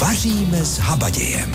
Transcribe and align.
Vaříme 0.00 0.64
s 0.64 0.78
habadějem. 0.78 1.54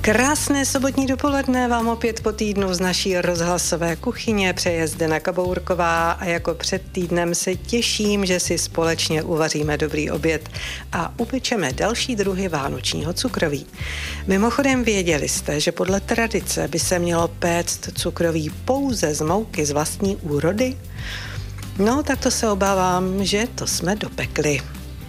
Krásné 0.00 0.66
sobotní 0.66 1.06
dopoledne 1.06 1.68
vám 1.68 1.88
opět 1.88 2.20
po 2.20 2.32
týdnu 2.32 2.74
z 2.74 2.80
naší 2.80 3.18
rozhlasové 3.18 3.96
kuchyně 3.96 4.52
přeje 4.52 4.88
Zdena 4.88 5.20
Kabourková 5.20 6.12
a 6.12 6.24
jako 6.24 6.54
před 6.54 6.82
týdnem 6.92 7.34
se 7.34 7.56
těším, 7.56 8.26
že 8.26 8.40
si 8.40 8.58
společně 8.58 9.22
uvaříme 9.22 9.76
dobrý 9.76 10.10
oběd 10.10 10.48
a 10.92 11.14
upečeme 11.18 11.72
další 11.72 12.16
druhy 12.16 12.48
vánočního 12.48 13.12
cukroví. 13.12 13.66
Mimochodem 14.26 14.84
věděli 14.84 15.28
jste, 15.28 15.60
že 15.60 15.72
podle 15.72 16.00
tradice 16.00 16.68
by 16.68 16.78
se 16.78 16.98
mělo 16.98 17.28
péct 17.28 17.98
cukroví 17.98 18.50
pouze 18.64 19.14
z 19.14 19.20
mouky 19.20 19.66
z 19.66 19.70
vlastní 19.70 20.16
úrody? 20.16 20.76
No, 21.78 22.02
tak 22.02 22.20
to 22.20 22.30
se 22.30 22.50
obávám, 22.50 23.24
že 23.24 23.46
to 23.54 23.66
jsme 23.66 23.96
dopekli. 23.96 24.60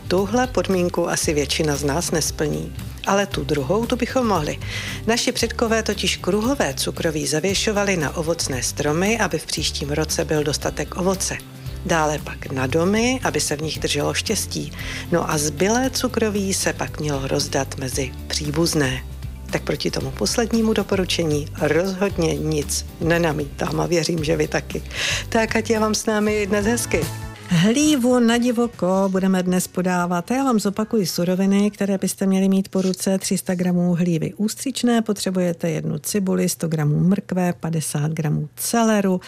Tuhle 0.08 0.48
podmínku 0.48 1.10
asi 1.10 1.34
většina 1.34 1.76
z 1.76 1.84
nás 1.84 2.12
nesplní 2.12 2.74
ale 3.06 3.26
tu 3.26 3.44
druhou 3.44 3.86
tu 3.86 3.96
bychom 3.96 4.28
mohli. 4.28 4.60
Naši 5.08 5.32
předkové 5.32 5.84
totiž 5.84 6.18
kruhové 6.18 6.74
cukroví 6.74 7.28
zavěšovali 7.28 7.98
na 7.98 8.16
ovocné 8.16 8.64
stromy, 8.64 9.20
aby 9.20 9.40
v 9.40 9.46
příštím 9.46 9.90
roce 9.90 10.26
byl 10.26 10.44
dostatek 10.44 10.96
ovoce. 10.96 11.38
Dále 11.86 12.20
pak 12.20 12.52
na 12.52 12.68
domy, 12.68 13.20
aby 13.24 13.42
se 13.42 13.56
v 13.56 13.62
nich 13.62 13.80
drželo 13.80 14.14
štěstí. 14.14 14.72
No 15.12 15.32
a 15.32 15.38
zbylé 15.38 15.90
cukroví 15.90 16.54
se 16.54 16.74
pak 16.74 17.00
mělo 17.00 17.28
rozdat 17.28 17.78
mezi 17.78 18.12
příbuzné. 18.28 19.04
Tak 19.52 19.64
proti 19.64 19.92
tomu 19.92 20.12
poslednímu 20.12 20.74
doporučení 20.74 21.48
rozhodně 21.62 22.36
nic 22.36 22.86
nenamítám 23.02 23.80
a 23.80 23.86
věřím, 23.86 24.24
že 24.24 24.38
vy 24.38 24.48
taky. 24.48 24.84
Tak 25.30 25.56
ať 25.56 25.70
je 25.70 25.80
vám 25.80 25.96
s 25.96 26.06
námi 26.06 26.48
dnes 26.48 26.66
hezky. 26.66 27.06
Hlívu 27.48 28.20
na 28.20 28.38
divoko 28.38 29.10
budeme 29.12 29.44
dnes 29.44 29.68
podávat. 29.68 30.32
Já 30.32 30.44
vám 30.44 30.60
zopakuji 30.60 31.06
suroviny, 31.06 31.72
které 31.72 31.98
byste 31.98 32.26
měli 32.26 32.50
mít 32.50 32.70
po 32.70 32.82
ruce. 32.82 33.18
300 33.18 33.56
gramů 33.56 33.96
hlívy 33.96 34.34
ústřičné, 34.34 35.02
potřebujete 35.02 35.70
jednu 35.70 36.00
cibuli, 36.00 36.50
100 36.50 36.68
gramů 36.68 37.00
mrkve, 37.00 37.54
50 37.54 38.12
gramů 38.12 38.50
celeru, 38.56 39.22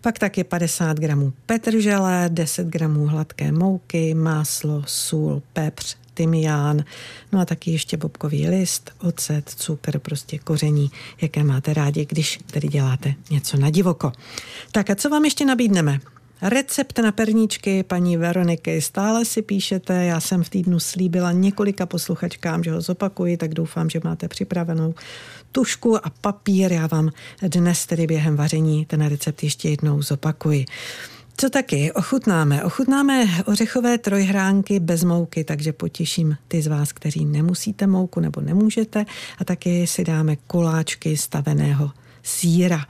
pak 0.00 0.18
taky 0.18 0.44
50 0.44 0.98
gramů 0.98 1.32
petržele, 1.46 2.28
10 2.32 2.66
gramů 2.66 3.06
hladké 3.06 3.52
mouky, 3.52 4.14
máslo, 4.14 4.82
sůl, 4.86 5.42
pepř, 5.52 5.96
tymián, 6.14 6.84
no 7.32 7.40
a 7.40 7.44
taky 7.44 7.70
ještě 7.70 7.96
bobkový 7.96 8.48
list, 8.48 8.90
ocet, 8.98 9.50
cukr, 9.50 9.98
prostě 9.98 10.38
koření, 10.38 10.90
jaké 11.20 11.44
máte 11.44 11.74
rádi, 11.74 12.06
když 12.06 12.38
tedy 12.50 12.68
děláte 12.68 13.14
něco 13.30 13.56
na 13.56 13.70
divoko. 13.70 14.12
Tak 14.72 14.90
a 14.90 14.94
co 14.94 15.08
vám 15.08 15.24
ještě 15.24 15.44
nabídneme? 15.44 16.00
Recept 16.46 16.98
na 16.98 17.12
perníčky 17.12 17.82
paní 17.82 18.16
Veroniky 18.16 18.80
stále 18.80 19.24
si 19.24 19.42
píšete. 19.42 20.04
Já 20.04 20.20
jsem 20.20 20.42
v 20.44 20.48
týdnu 20.48 20.80
slíbila 20.80 21.32
několika 21.32 21.86
posluchačkám, 21.86 22.64
že 22.64 22.72
ho 22.72 22.80
zopakuji, 22.80 23.36
tak 23.36 23.54
doufám, 23.54 23.90
že 23.90 24.00
máte 24.04 24.28
připravenou 24.28 24.94
tušku 25.52 26.06
a 26.06 26.10
papír. 26.20 26.72
Já 26.72 26.86
vám 26.86 27.10
dnes 27.42 27.86
tedy 27.86 28.06
během 28.06 28.36
vaření 28.36 28.84
ten 28.84 29.06
recept 29.06 29.42
ještě 29.42 29.68
jednou 29.68 30.02
zopakuji. 30.02 30.64
Co 31.36 31.50
taky? 31.50 31.92
Ochutnáme. 31.92 32.64
Ochutnáme 32.64 33.26
ořechové 33.46 33.98
trojhránky 33.98 34.80
bez 34.80 35.04
mouky, 35.04 35.44
takže 35.44 35.72
potěším 35.72 36.36
ty 36.48 36.62
z 36.62 36.66
vás, 36.66 36.92
kteří 36.92 37.24
nemusíte 37.24 37.86
mouku 37.86 38.20
nebo 38.20 38.40
nemůžete. 38.40 39.04
A 39.38 39.44
taky 39.44 39.86
si 39.86 40.04
dáme 40.04 40.36
koláčky 40.36 41.16
staveného 41.16 41.90
síra. 42.22 42.86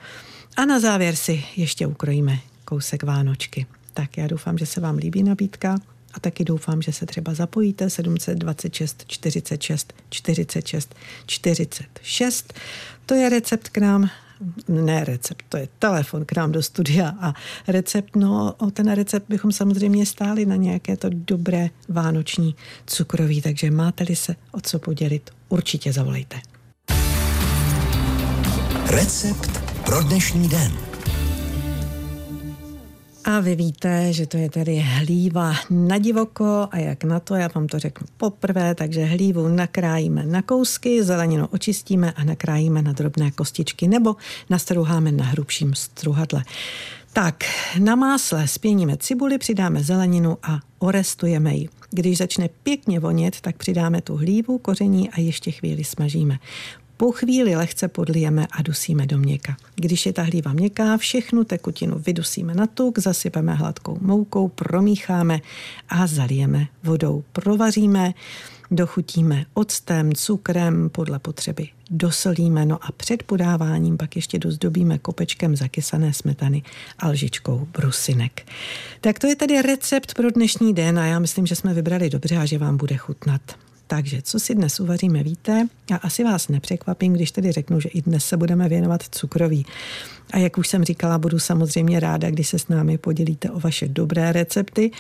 A 0.57 0.65
na 0.65 0.81
závěr 0.81 1.17
si 1.17 1.45
ještě 1.57 1.87
ukrojíme 1.87 2.39
kousek 2.65 3.03
Vánočky. 3.03 3.67
Tak 3.95 4.17
já 4.17 4.27
doufám, 4.27 4.59
že 4.59 4.67
se 4.67 4.81
vám 4.81 4.97
líbí 4.97 5.23
nabídka 5.23 5.77
a 6.15 6.21
taky 6.21 6.45
doufám, 6.45 6.83
že 6.83 6.93
se 6.93 7.07
třeba 7.07 7.35
zapojíte 7.35 7.91
726 7.91 9.05
46 9.07 9.95
46 10.11 10.95
46. 11.27 12.55
To 13.07 13.15
je 13.15 13.29
recept 13.29 13.69
k 13.69 13.79
nám 13.79 14.11
ne 14.69 15.05
recept, 15.05 15.45
to 15.49 15.57
je 15.57 15.69
telefon 15.79 16.25
k 16.25 16.37
nám 16.37 16.53
do 16.53 16.63
studia 16.63 17.15
a 17.21 17.35
recept, 17.69 18.17
no 18.17 18.55
o 18.59 18.71
ten 18.71 18.93
recept 18.93 19.29
bychom 19.29 19.53
samozřejmě 19.53 20.07
stáli 20.07 20.47
na 20.47 20.57
nějaké 20.57 20.97
to 20.97 21.09
dobré 21.13 21.71
vánoční 21.89 22.55
cukroví, 22.87 23.43
takže 23.43 23.71
máte-li 23.71 24.17
se 24.17 24.37
o 24.53 24.61
co 24.61 24.79
podělit, 24.79 25.31
určitě 25.49 25.93
zavolejte. 25.93 26.41
Recept 28.87 29.51
pro 29.85 30.03
dnešní 30.03 30.49
den. 30.49 30.94
A 33.27 33.41
vy 33.41 33.57
víte, 33.57 34.13
že 34.13 34.27
to 34.27 34.37
je 34.37 34.51
tedy 34.51 34.77
hlíva 34.77 35.55
na 35.71 35.99
divoko 35.99 36.69
a 36.71 36.79
jak 36.79 37.05
na 37.05 37.21
to, 37.21 37.35
já 37.35 37.49
vám 37.55 37.67
to 37.67 37.79
řeknu 37.79 38.07
poprvé, 38.17 38.75
takže 38.75 39.05
hlívu 39.05 39.49
nakrájíme 39.49 40.27
na 40.27 40.43
kousky, 40.43 41.05
zeleninu 41.05 41.47
očistíme 41.47 42.13
a 42.13 42.25
nakrájíme 42.25 42.83
na 42.83 42.93
drobné 42.93 43.31
kostičky 43.31 43.89
nebo 43.89 44.17
nastruháme 44.51 45.13
na 45.13 45.25
hrubším 45.25 45.75
struhadle. 45.75 46.45
Tak, 47.13 47.45
na 47.79 47.95
másle 47.95 48.49
spěníme 48.49 48.97
cibuli, 48.97 49.39
přidáme 49.39 49.83
zeleninu 49.83 50.39
a 50.43 50.61
orestujeme 50.79 51.55
ji. 51.55 51.69
Když 51.91 52.19
začne 52.19 52.49
pěkně 52.63 53.01
vonět, 53.01 53.41
tak 53.41 53.57
přidáme 53.57 54.03
tu 54.03 54.17
hlívu, 54.17 54.59
koření 54.59 55.11
a 55.11 55.21
ještě 55.21 55.51
chvíli 55.51 55.85
smažíme. 55.85 56.39
Po 56.97 57.13
chvíli 57.13 57.57
lehce 57.57 57.89
podlijeme 57.89 58.47
a 58.51 58.63
dusíme 58.63 59.07
do 59.07 59.19
měka. 59.19 59.57
Když 59.75 60.07
je 60.07 60.13
ta 60.13 60.23
hlíva 60.23 60.53
měkká, 60.53 60.97
všechnu 60.97 61.45
tekutinu 61.45 61.99
vydusíme 61.99 62.55
na 62.55 62.67
tuk, 62.67 62.99
zasypeme 62.99 63.55
hladkou 63.55 63.99
moukou, 64.01 64.49
promícháme 64.49 65.41
a 65.89 66.07
zalijeme 66.07 66.67
vodou. 66.83 67.25
Provaříme, 67.33 68.15
dochutíme 68.71 69.45
octem, 69.55 70.13
cukrem, 70.13 70.91
podle 70.91 71.19
potřeby 71.19 71.69
dosolíme, 71.91 72.67
no 72.67 72.85
a 72.85 72.93
před 72.93 73.23
podáváním 73.23 73.97
pak 73.97 74.17
ještě 74.17 74.39
dozdobíme 74.39 74.99
kopečkem 74.99 75.57
zakysané 75.57 76.13
smetany 76.13 76.63
a 76.99 77.09
lžičkou 77.09 77.69
brusinek. 77.73 78.47
Tak 79.01 79.19
to 79.19 79.27
je 79.27 79.37
tedy 79.37 79.63
recept 79.63 80.15
pro 80.15 80.31
dnešní 80.31 80.75
den 80.75 80.99
a 80.99 81.07
já 81.07 81.19
myslím, 81.19 81.47
že 81.47 81.57
jsme 81.57 81.75
vybrali 81.75 82.11
dobře 82.11 82.37
a 82.37 82.47
že 82.47 82.59
vám 82.59 82.77
bude 82.77 82.97
chutnat. 82.97 83.64
Takže 83.87 84.23
co 84.23 84.41
si 84.41 84.55
dnes 84.55 84.81
uvaříme, 84.81 85.23
víte? 85.23 85.69
Já 85.91 85.97
asi 85.97 86.25
vás 86.25 86.49
nepřekvapím, 86.49 87.13
když 87.13 87.31
tedy 87.31 87.53
řeknu, 87.53 87.81
že 87.81 87.89
i 87.89 88.03
dnes 88.03 88.25
se 88.25 88.37
budeme 88.37 88.69
věnovat 88.69 89.03
cukroví. 89.11 89.67
A 90.31 90.39
jak 90.39 90.59
už 90.59 90.69
jsem 90.69 90.85
říkala, 90.85 91.19
budu 91.19 91.39
samozřejmě 91.39 92.01
ráda, 92.01 92.31
když 92.31 92.49
se 92.49 92.59
s 92.59 92.69
námi 92.69 92.99
podělíte 92.99 93.51
o 93.51 93.61
vaše 93.61 93.89
dobré 93.89 94.33
recepty. 94.33 94.91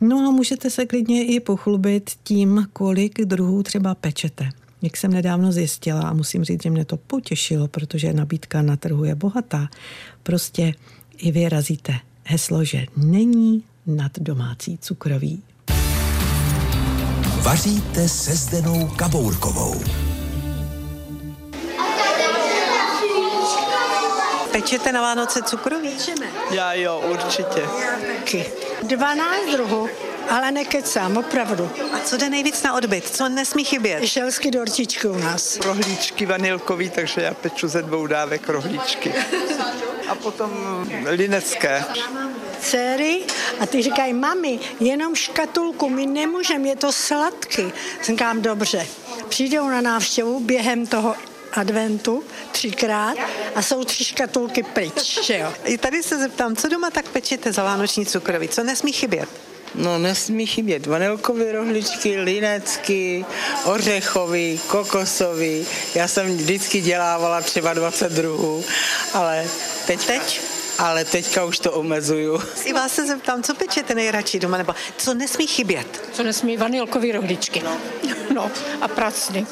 No 0.00 0.28
a 0.28 0.30
můžete 0.30 0.70
se 0.70 0.86
klidně 0.86 1.26
i 1.26 1.40
pochlubit 1.40 2.10
tím, 2.24 2.66
kolik 2.72 3.24
druhů 3.24 3.62
třeba 3.62 3.94
pečete. 3.94 4.48
Jak 4.82 4.96
jsem 4.96 5.12
nedávno 5.12 5.52
zjistila 5.52 6.00
a 6.00 6.12
musím 6.12 6.44
říct, 6.44 6.62
že 6.62 6.70
mě 6.70 6.84
to 6.84 6.96
potěšilo, 6.96 7.68
protože 7.68 8.12
nabídka 8.12 8.62
na 8.62 8.76
trhu 8.76 9.04
je 9.04 9.14
bohatá. 9.14 9.68
Prostě 10.22 10.74
i 11.16 11.30
vy 11.30 11.48
razíte 11.48 11.94
heslo, 12.24 12.64
že 12.64 12.86
není 12.96 13.62
nad 13.86 14.18
domácí 14.18 14.78
cukroví. 14.78 15.42
Vaříte 17.46 18.08
se 18.08 18.34
Zdenou 18.34 18.86
Kabourkovou. 18.96 19.82
Pečete 24.52 24.92
na 24.92 25.00
Vánoce 25.00 25.42
cukroví? 25.42 25.88
Pečeme. 25.88 26.26
Já 26.50 26.72
jo, 26.74 27.02
určitě. 27.10 27.62
Taky. 28.18 28.46
12 28.82 29.52
druhů, 29.52 29.88
ale 30.30 30.50
nekecám, 30.50 31.16
opravdu. 31.16 31.70
A 31.92 31.98
co 31.98 32.16
jde 32.16 32.30
nejvíc 32.30 32.62
na 32.62 32.74
odbyt? 32.74 33.08
Co 33.08 33.28
nesmí 33.28 33.64
chybět? 33.64 34.06
Šelský 34.06 34.50
dortičky 34.50 35.08
u 35.08 35.18
nás. 35.18 35.56
Rohlíčky 35.56 36.26
vanilkový, 36.26 36.90
takže 36.90 37.20
já 37.20 37.34
peču 37.34 37.68
ze 37.68 37.82
dvou 37.82 38.06
dávek 38.06 38.48
rohlíčky. 38.48 39.12
A 40.08 40.14
potom 40.14 40.50
linecké 41.04 41.84
dcery 42.66 43.20
a 43.60 43.66
ty 43.66 43.82
říkají, 43.82 44.12
mami, 44.12 44.58
jenom 44.80 45.14
škatulku, 45.14 45.88
my 45.88 46.06
nemůžeme, 46.06 46.68
je 46.68 46.76
to 46.76 46.92
sladký. 46.92 47.72
Říkám, 48.04 48.42
dobře. 48.42 48.86
Přijdou 49.28 49.68
na 49.68 49.80
návštěvu 49.80 50.40
během 50.40 50.86
toho 50.86 51.14
adventu 51.52 52.24
třikrát 52.52 53.16
a 53.54 53.62
jsou 53.62 53.84
tři 53.84 54.04
škatulky 54.04 54.62
pryč, 54.62 55.24
že 55.24 55.38
jo. 55.38 55.52
I 55.64 55.78
tady 55.78 56.02
se 56.02 56.18
zeptám, 56.18 56.56
co 56.56 56.68
doma 56.68 56.90
tak 56.90 57.08
pečete 57.08 57.52
za 57.52 57.64
vánoční 57.64 58.06
cukroví, 58.06 58.48
co 58.48 58.62
nesmí 58.62 58.92
chybět? 58.92 59.28
No 59.74 59.98
nesmí 59.98 60.46
chybět 60.46 60.86
vanilkové 60.86 61.52
rohličky, 61.52 62.20
linecky, 62.20 63.24
ořechový, 63.64 64.60
kokosový. 64.66 65.66
Já 65.94 66.08
jsem 66.08 66.36
vždycky 66.36 66.80
dělávala 66.80 67.40
třeba 67.40 67.74
20 67.74 68.12
druhů, 68.12 68.64
ale 69.14 69.46
teď... 69.86 70.06
Teď? 70.06 70.55
Ale 70.78 71.04
teďka 71.04 71.44
už 71.44 71.58
to 71.58 71.72
omezuju. 71.72 72.42
I 72.64 72.72
vás 72.72 72.92
se 72.92 73.06
zeptám, 73.06 73.42
co 73.42 73.54
pečete 73.54 73.94
nejradši 73.94 74.38
doma, 74.38 74.58
nebo 74.58 74.74
co 74.96 75.14
nesmí 75.14 75.46
chybět? 75.46 76.08
Co 76.12 76.22
nesmí 76.22 76.56
vanilkový 76.56 77.12
rohličky. 77.12 77.62
No. 77.62 77.78
no 78.34 78.50
a 78.80 78.88
pracny. 78.88 79.46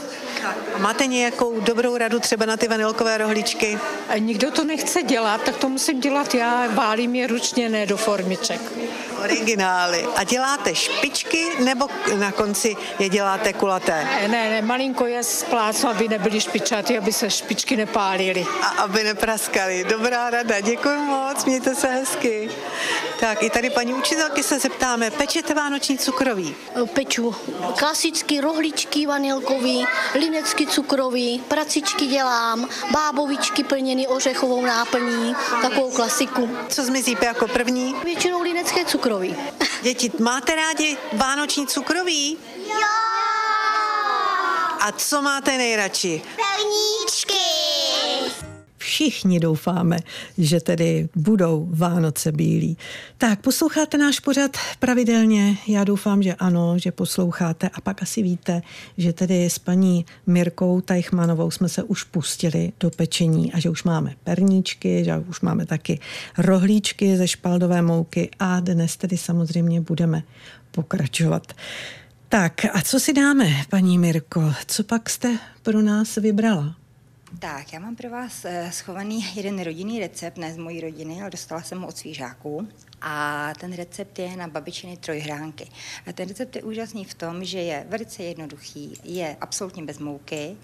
A 0.75 0.79
máte 0.79 1.06
nějakou 1.06 1.61
dobrou 1.61 1.97
radu 1.97 2.21
třeba 2.21 2.47
na 2.47 2.56
ty 2.56 2.69
vanilkové 2.69 3.19
rohličky? 3.19 3.79
A 4.09 4.19
nikdo 4.19 4.50
to 4.50 4.65
nechce 4.65 5.03
dělat, 5.03 5.43
tak 5.43 5.56
to 5.56 5.69
musím 5.69 6.00
dělat 6.00 6.35
já. 6.35 6.67
Válím 6.67 7.15
je 7.15 7.27
ručně, 7.27 7.69
ne 7.69 7.87
do 7.87 7.97
formiček. 7.97 8.61
Originály. 9.25 10.05
A 10.17 10.25
děláte 10.25 10.75
špičky 10.75 11.44
nebo 11.65 11.87
na 12.19 12.32
konci 12.32 12.76
je 12.99 13.09
děláte 13.09 13.53
kulaté? 13.53 14.05
Ne, 14.05 14.29
ne, 14.29 14.50
ne, 14.50 14.62
malinko 14.62 15.06
je 15.06 15.23
z 15.23 15.43
plácu, 15.43 15.88
aby 15.88 16.09
nebyly 16.09 16.41
špičaty, 16.41 16.99
aby 16.99 17.12
se 17.12 17.31
špičky 17.31 17.76
nepálily. 17.76 18.47
A 18.62 18.67
aby 18.67 19.05
nepraskali. 19.05 19.85
Dobrá 19.85 20.31
rada, 20.31 20.61
děkuji 20.61 20.99
moc, 20.99 21.44
mějte 21.44 21.75
se 21.75 21.88
hezky. 21.88 22.50
Tak 23.25 23.43
i 23.43 23.50
tady 23.50 23.71
paní 23.71 23.94
učitelky 23.94 24.43
se 24.43 24.59
zeptáme, 24.59 25.11
pečete 25.11 25.55
vánoční 25.55 25.99
cukroví? 25.99 26.55
Peču 26.93 27.35
klasický 27.79 28.41
rohličky 28.41 29.06
vanilkový, 29.06 29.87
linecky 30.15 30.67
cukrový, 30.67 31.38
pracičky 31.49 32.06
dělám, 32.06 32.69
bábovičky 32.91 33.65
plněny 33.65 34.06
ořechovou 34.06 34.67
náplní, 34.67 35.35
takovou 35.62 35.91
klasiku. 35.91 36.50
Co 36.69 36.85
zmizí 36.85 37.17
jako 37.23 37.49
první? 37.49 37.94
Většinou 38.05 38.43
linecké 38.43 38.85
cukroví. 38.85 39.37
Děti, 39.82 40.12
máte 40.19 40.56
rádi 40.56 40.97
vánoční 41.12 41.67
cukroví? 41.67 42.38
Jo! 42.67 42.88
A 44.81 44.93
co 44.93 45.23
máte 45.23 45.59
nejradši? 45.59 46.23
Perníčky! 46.37 47.13
Všichni 48.94 49.41
doufáme, 49.41 49.99
že 50.38 50.61
tedy 50.61 51.08
budou 51.17 51.69
Vánoce 51.70 52.32
bílí. 52.32 52.76
Tak, 53.19 53.41
posloucháte 53.41 53.99
náš 53.99 54.20
pořad 54.20 54.56
pravidelně? 54.79 55.58
Já 55.67 55.85
doufám, 55.85 56.23
že 56.23 56.35
ano, 56.35 56.79
že 56.79 56.93
posloucháte 56.93 57.69
a 57.69 57.81
pak 57.81 58.02
asi 58.02 58.23
víte, 58.23 58.62
že 58.99 59.12
tedy 59.12 59.50
s 59.50 59.58
paní 59.58 60.05
Mirkou 60.26 60.81
Tajchmanovou 60.81 61.50
jsme 61.50 61.69
se 61.69 61.82
už 61.82 62.05
pustili 62.05 62.73
do 62.81 62.91
pečení 62.91 63.52
a 63.52 63.61
že 63.61 63.70
už 63.70 63.85
máme 63.85 64.14
perníčky, 64.25 65.05
že 65.05 65.19
už 65.19 65.41
máme 65.41 65.67
taky 65.67 65.99
rohlíčky 66.38 67.17
ze 67.17 67.29
špaldové 67.29 67.82
mouky 67.82 68.31
a 68.38 68.61
dnes 68.61 68.96
tedy 68.96 69.17
samozřejmě 69.17 69.81
budeme 69.81 70.23
pokračovat. 70.70 71.52
Tak 72.29 72.64
a 72.73 72.82
co 72.82 73.00
si 73.00 73.12
dáme, 73.12 73.46
paní 73.70 73.99
Mirko? 73.99 74.52
Co 74.67 74.85
pak 74.85 75.11
jste 75.11 75.38
pro 75.62 75.82
nás 75.82 76.14
vybrala? 76.17 76.83
Tak, 77.38 77.72
já 77.72 77.78
mám 77.78 77.96
pro 77.96 78.10
vás 78.10 78.44
eh, 78.44 78.72
schovaný 78.72 79.26
jeden 79.34 79.62
rodinný 79.62 80.00
recept, 80.00 80.38
ne 80.38 80.54
z 80.54 80.56
mojí 80.56 80.81
rodiny, 80.81 81.20
ale 81.20 81.31
dostala 81.31 81.62
jsem 81.62 81.81
ho 81.81 81.88
od 81.88 81.96
svížáků. 81.96 82.69
A 83.00 83.52
ten 83.60 83.72
recept 83.72 84.19
je 84.19 84.36
na 84.36 84.48
babičiny 84.48 84.96
trojhránky. 84.96 85.70
A 86.06 86.12
ten 86.12 86.28
recept 86.28 86.56
je 86.56 86.62
úžasný 86.62 87.04
v 87.04 87.14
tom, 87.14 87.44
že 87.44 87.58
je 87.58 87.86
velice 87.88 88.22
jednoduchý, 88.22 89.00
je 89.04 89.36
absolutně 89.40 89.82
bez 89.82 89.98
mouky, 89.98 90.56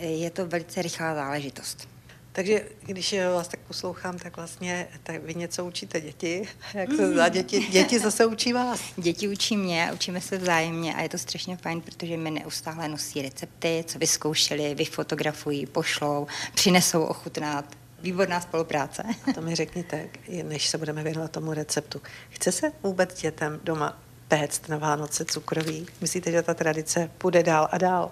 je 0.00 0.30
to 0.30 0.46
velice 0.46 0.82
rychlá 0.82 1.14
záležitost. 1.14 1.97
Takže 2.38 2.62
když 2.80 3.14
vás 3.34 3.48
tak 3.48 3.60
poslouchám, 3.60 4.18
tak 4.18 4.36
vlastně 4.36 4.88
tak 5.02 5.22
vy 5.22 5.34
něco 5.34 5.64
učíte 5.64 6.00
děti, 6.00 6.48
jak 6.74 6.92
se 6.92 7.12
zdá, 7.12 7.28
děti, 7.28 7.60
děti 7.60 7.98
zase 7.98 8.26
učí 8.26 8.52
vás. 8.52 8.80
Děti 8.96 9.28
učí 9.28 9.56
mě, 9.56 9.90
učíme 9.94 10.20
se 10.20 10.38
vzájemně 10.38 10.94
a 10.94 11.02
je 11.02 11.08
to 11.08 11.18
strašně 11.18 11.56
fajn, 11.56 11.80
protože 11.80 12.16
mi 12.16 12.30
neustále 12.30 12.88
nosí 12.88 13.22
recepty, 13.22 13.84
co 13.86 13.98
vyzkoušeli, 13.98 14.74
vyfotografují, 14.74 15.66
pošlou, 15.66 16.26
přinesou 16.54 17.02
ochutnat. 17.02 17.64
Výborná 18.02 18.40
spolupráce. 18.40 19.02
A 19.02 19.32
to 19.32 19.40
mi 19.40 19.54
řekněte, 19.54 20.08
než 20.42 20.68
se 20.68 20.78
budeme 20.78 21.02
věnovat 21.02 21.30
tomu 21.30 21.52
receptu. 21.52 22.00
Chce 22.30 22.52
se 22.52 22.72
vůbec 22.82 23.20
dětem 23.20 23.60
doma 23.64 23.98
péct 24.28 24.68
na 24.68 24.76
Vánoce 24.76 25.24
cukroví? 25.24 25.86
Myslíte, 26.00 26.32
že 26.32 26.42
ta 26.42 26.54
tradice 26.54 27.10
půjde 27.18 27.42
dál 27.42 27.68
a 27.72 27.78
dál? 27.78 28.10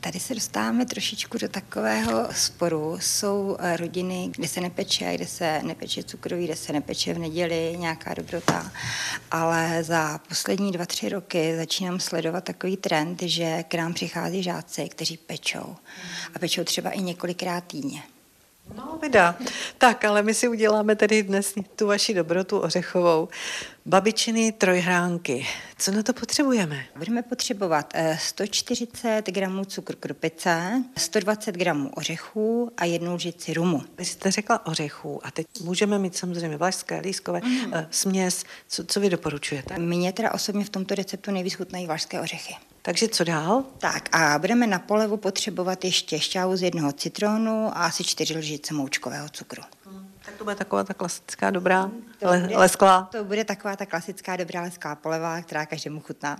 Tady 0.00 0.20
se 0.20 0.34
dostáváme 0.34 0.86
trošičku 0.86 1.38
do 1.38 1.48
takového 1.48 2.28
sporu. 2.32 2.98
Jsou 3.00 3.56
eh, 3.58 3.76
rodiny, 3.76 4.30
kde 4.36 4.48
se 4.48 4.60
nepeče, 4.60 5.14
kde 5.14 5.26
se 5.26 5.62
nepeče 5.62 6.02
cukroví, 6.02 6.44
kde 6.44 6.56
se 6.56 6.72
nepeče 6.72 7.14
v 7.14 7.18
neděli, 7.18 7.74
nějaká 7.78 8.14
dobrota. 8.14 8.72
Ale 9.30 9.84
za 9.84 10.18
poslední 10.28 10.72
dva, 10.72 10.86
tři 10.86 11.08
roky 11.08 11.56
začínám 11.56 12.00
sledovat 12.00 12.44
takový 12.44 12.76
trend, 12.76 13.22
že 13.22 13.64
k 13.68 13.74
nám 13.74 13.94
přichází 13.94 14.42
žáci, 14.42 14.88
kteří 14.88 15.16
pečou. 15.16 15.76
A 16.34 16.38
pečou 16.38 16.64
třeba 16.64 16.90
i 16.90 17.00
několikrát 17.00 17.64
týdně. 17.64 18.02
No, 18.76 18.98
vydá. 19.02 19.36
Tak, 19.78 20.04
ale 20.04 20.22
my 20.22 20.34
si 20.34 20.48
uděláme 20.48 20.96
tedy 20.96 21.22
dnes 21.22 21.54
tu 21.76 21.86
vaši 21.86 22.14
dobrotu 22.14 22.58
ořechovou. 22.58 23.28
Babičiny 23.86 24.52
trojhránky. 24.52 25.46
Co 25.78 25.90
na 25.90 26.02
to 26.02 26.12
potřebujeme? 26.12 26.84
Budeme 26.96 27.22
potřebovat 27.22 27.92
140 28.18 29.26
gramů 29.26 29.64
cukru 29.64 29.96
krupice, 30.00 30.82
120 30.96 31.54
gramů 31.54 31.90
ořechů 31.94 32.70
a 32.76 32.84
jednu 32.84 33.14
lžici 33.14 33.54
rumu. 33.54 33.82
Vy 33.98 34.04
jste 34.04 34.30
řekla 34.30 34.66
ořechů 34.66 35.26
a 35.26 35.30
teď 35.30 35.46
můžeme 35.60 35.98
mít 35.98 36.16
samozřejmě 36.16 36.56
vlašské, 36.56 37.00
lískové, 37.00 37.40
mm. 37.40 37.72
směs. 37.90 38.44
Co, 38.68 38.84
co 38.84 39.00
vy 39.00 39.10
doporučujete? 39.10 39.78
Mně 39.78 40.12
teda 40.12 40.34
osobně 40.34 40.64
v 40.64 40.70
tomto 40.70 40.94
receptu 40.94 41.30
nejvíc 41.30 41.54
chutnají 41.54 41.86
vlašské 41.86 42.20
ořechy. 42.20 42.56
Takže 42.88 43.08
co 43.08 43.24
dál? 43.24 43.64
Tak 43.78 44.08
a 44.12 44.38
budeme 44.38 44.66
na 44.66 44.78
polevu 44.78 45.16
potřebovat 45.16 45.84
ještě 45.84 46.20
šťávu 46.20 46.56
z 46.56 46.62
jednoho 46.62 46.92
citronu 46.92 47.66
a 47.66 47.70
asi 47.70 48.04
čtyři 48.04 48.38
lžice 48.38 48.74
moučkového 48.74 49.28
cukru. 49.28 49.62
Hmm, 49.86 50.10
tak 50.24 50.34
to 50.34 50.44
bude 50.44 50.56
taková 50.56 50.84
ta 50.84 50.94
klasická 50.94 51.50
dobrá 51.50 51.90
le, 52.22 52.40
bude, 52.40 52.56
lesklá. 52.56 53.08
To 53.12 53.24
bude 53.24 53.44
taková 53.44 53.76
ta 53.76 53.86
klasická 53.86 54.36
dobrá 54.36 54.62
lesklá 54.62 54.94
poleva, 54.94 55.42
která 55.42 55.66
každému 55.66 56.00
chutná. 56.00 56.36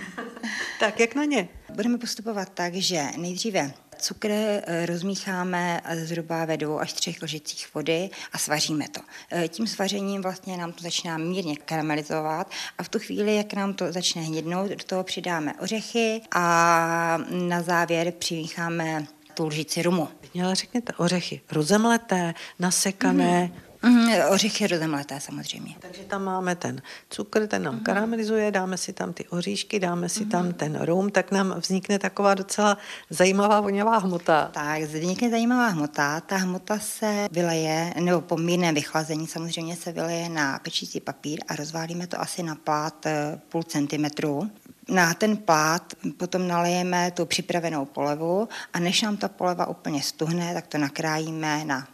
tak 0.80 1.00
jak 1.00 1.14
na 1.14 1.24
ně? 1.24 1.48
Budeme 1.74 1.98
postupovat 1.98 2.48
tak, 2.54 2.74
že 2.74 3.04
nejdříve 3.16 3.72
cukr 4.00 4.30
eh, 4.30 4.86
rozmícháme 4.86 5.80
zhruba 5.94 6.44
ve 6.44 6.56
dvou 6.56 6.78
až 6.78 6.92
třech 6.92 7.22
lžicích 7.22 7.74
vody 7.74 8.10
a 8.32 8.38
svaříme 8.38 8.88
to. 8.88 9.00
Eh, 9.30 9.48
tím 9.48 9.66
svařením 9.66 10.22
vlastně 10.22 10.56
nám 10.56 10.72
to 10.72 10.82
začíná 10.82 11.18
mírně 11.18 11.56
karamelizovat 11.56 12.50
a 12.78 12.82
v 12.82 12.88
tu 12.88 12.98
chvíli, 12.98 13.36
jak 13.36 13.52
nám 13.54 13.74
to 13.74 13.92
začne 13.92 14.22
hnědnout, 14.22 14.70
do 14.70 14.84
toho 14.86 15.04
přidáme 15.04 15.54
ořechy 15.54 16.20
a 16.30 17.18
na 17.30 17.62
závěr 17.62 18.12
přimícháme 18.18 19.06
tu 19.34 19.46
lžici 19.46 19.82
rumu. 19.82 20.08
Měla 20.34 20.54
řekněte 20.54 20.92
ořechy 20.96 21.40
rozemleté, 21.50 22.34
nasekané, 22.58 23.50
mm-hmm 23.54 23.69
Mm, 23.82 24.10
ořechy 24.30 24.66
rozemleté 24.66 25.20
samozřejmě. 25.20 25.74
Takže 25.78 26.02
tam 26.02 26.24
máme 26.24 26.56
ten 26.56 26.82
cukr, 27.10 27.46
ten 27.46 27.62
nám 27.62 27.74
mm. 27.74 27.80
karamelizuje, 27.80 28.50
dáme 28.50 28.76
si 28.76 28.92
tam 28.92 29.12
ty 29.12 29.28
oříšky, 29.28 29.80
dáme 29.80 30.08
si 30.08 30.24
mm. 30.24 30.30
tam 30.30 30.52
ten 30.52 30.80
rum, 30.80 31.10
tak 31.10 31.30
nám 31.30 31.54
vznikne 31.60 31.98
taková 31.98 32.34
docela 32.34 32.78
zajímavá 33.10 33.60
voňavá 33.60 33.98
hmota. 33.98 34.50
Tak, 34.52 34.82
vznikne 34.82 35.30
zajímavá 35.30 35.68
hmota. 35.68 36.20
Ta 36.20 36.36
hmota 36.36 36.78
se 36.78 37.28
vyleje, 37.32 37.94
nebo 38.00 38.20
po 38.20 38.36
mírném 38.36 38.74
vychlazení 38.74 39.26
samozřejmě 39.26 39.76
se 39.76 39.92
vyleje 39.92 40.28
na 40.28 40.58
pečící 40.58 41.00
papír 41.00 41.40
a 41.48 41.56
rozválíme 41.56 42.06
to 42.06 42.20
asi 42.20 42.42
na 42.42 42.54
plát 42.54 43.06
eh, 43.06 43.40
půl 43.48 43.62
centimetru. 43.62 44.50
Na 44.88 45.14
ten 45.14 45.36
plát 45.36 45.94
potom 46.16 46.48
nalejeme 46.48 47.10
tu 47.10 47.26
připravenou 47.26 47.84
polevu 47.84 48.48
a 48.72 48.78
než 48.78 49.02
nám 49.02 49.16
ta 49.16 49.28
poleva 49.28 49.66
úplně 49.66 50.02
stuhne, 50.02 50.54
tak 50.54 50.66
to 50.66 50.78
nakrájíme 50.78 51.64
na 51.64 51.88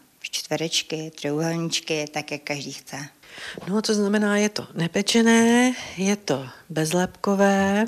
čtverečky, 0.46 1.10
trojuhelníčky, 1.20 2.06
tak 2.14 2.32
jak 2.32 2.42
každý 2.42 2.72
chce. 2.72 2.96
No, 3.68 3.82
to 3.82 3.94
znamená, 3.94 4.36
je 4.36 4.48
to 4.48 4.66
nepečené, 4.74 5.74
je 5.96 6.16
to 6.16 6.46
bezlepkové, 6.70 7.84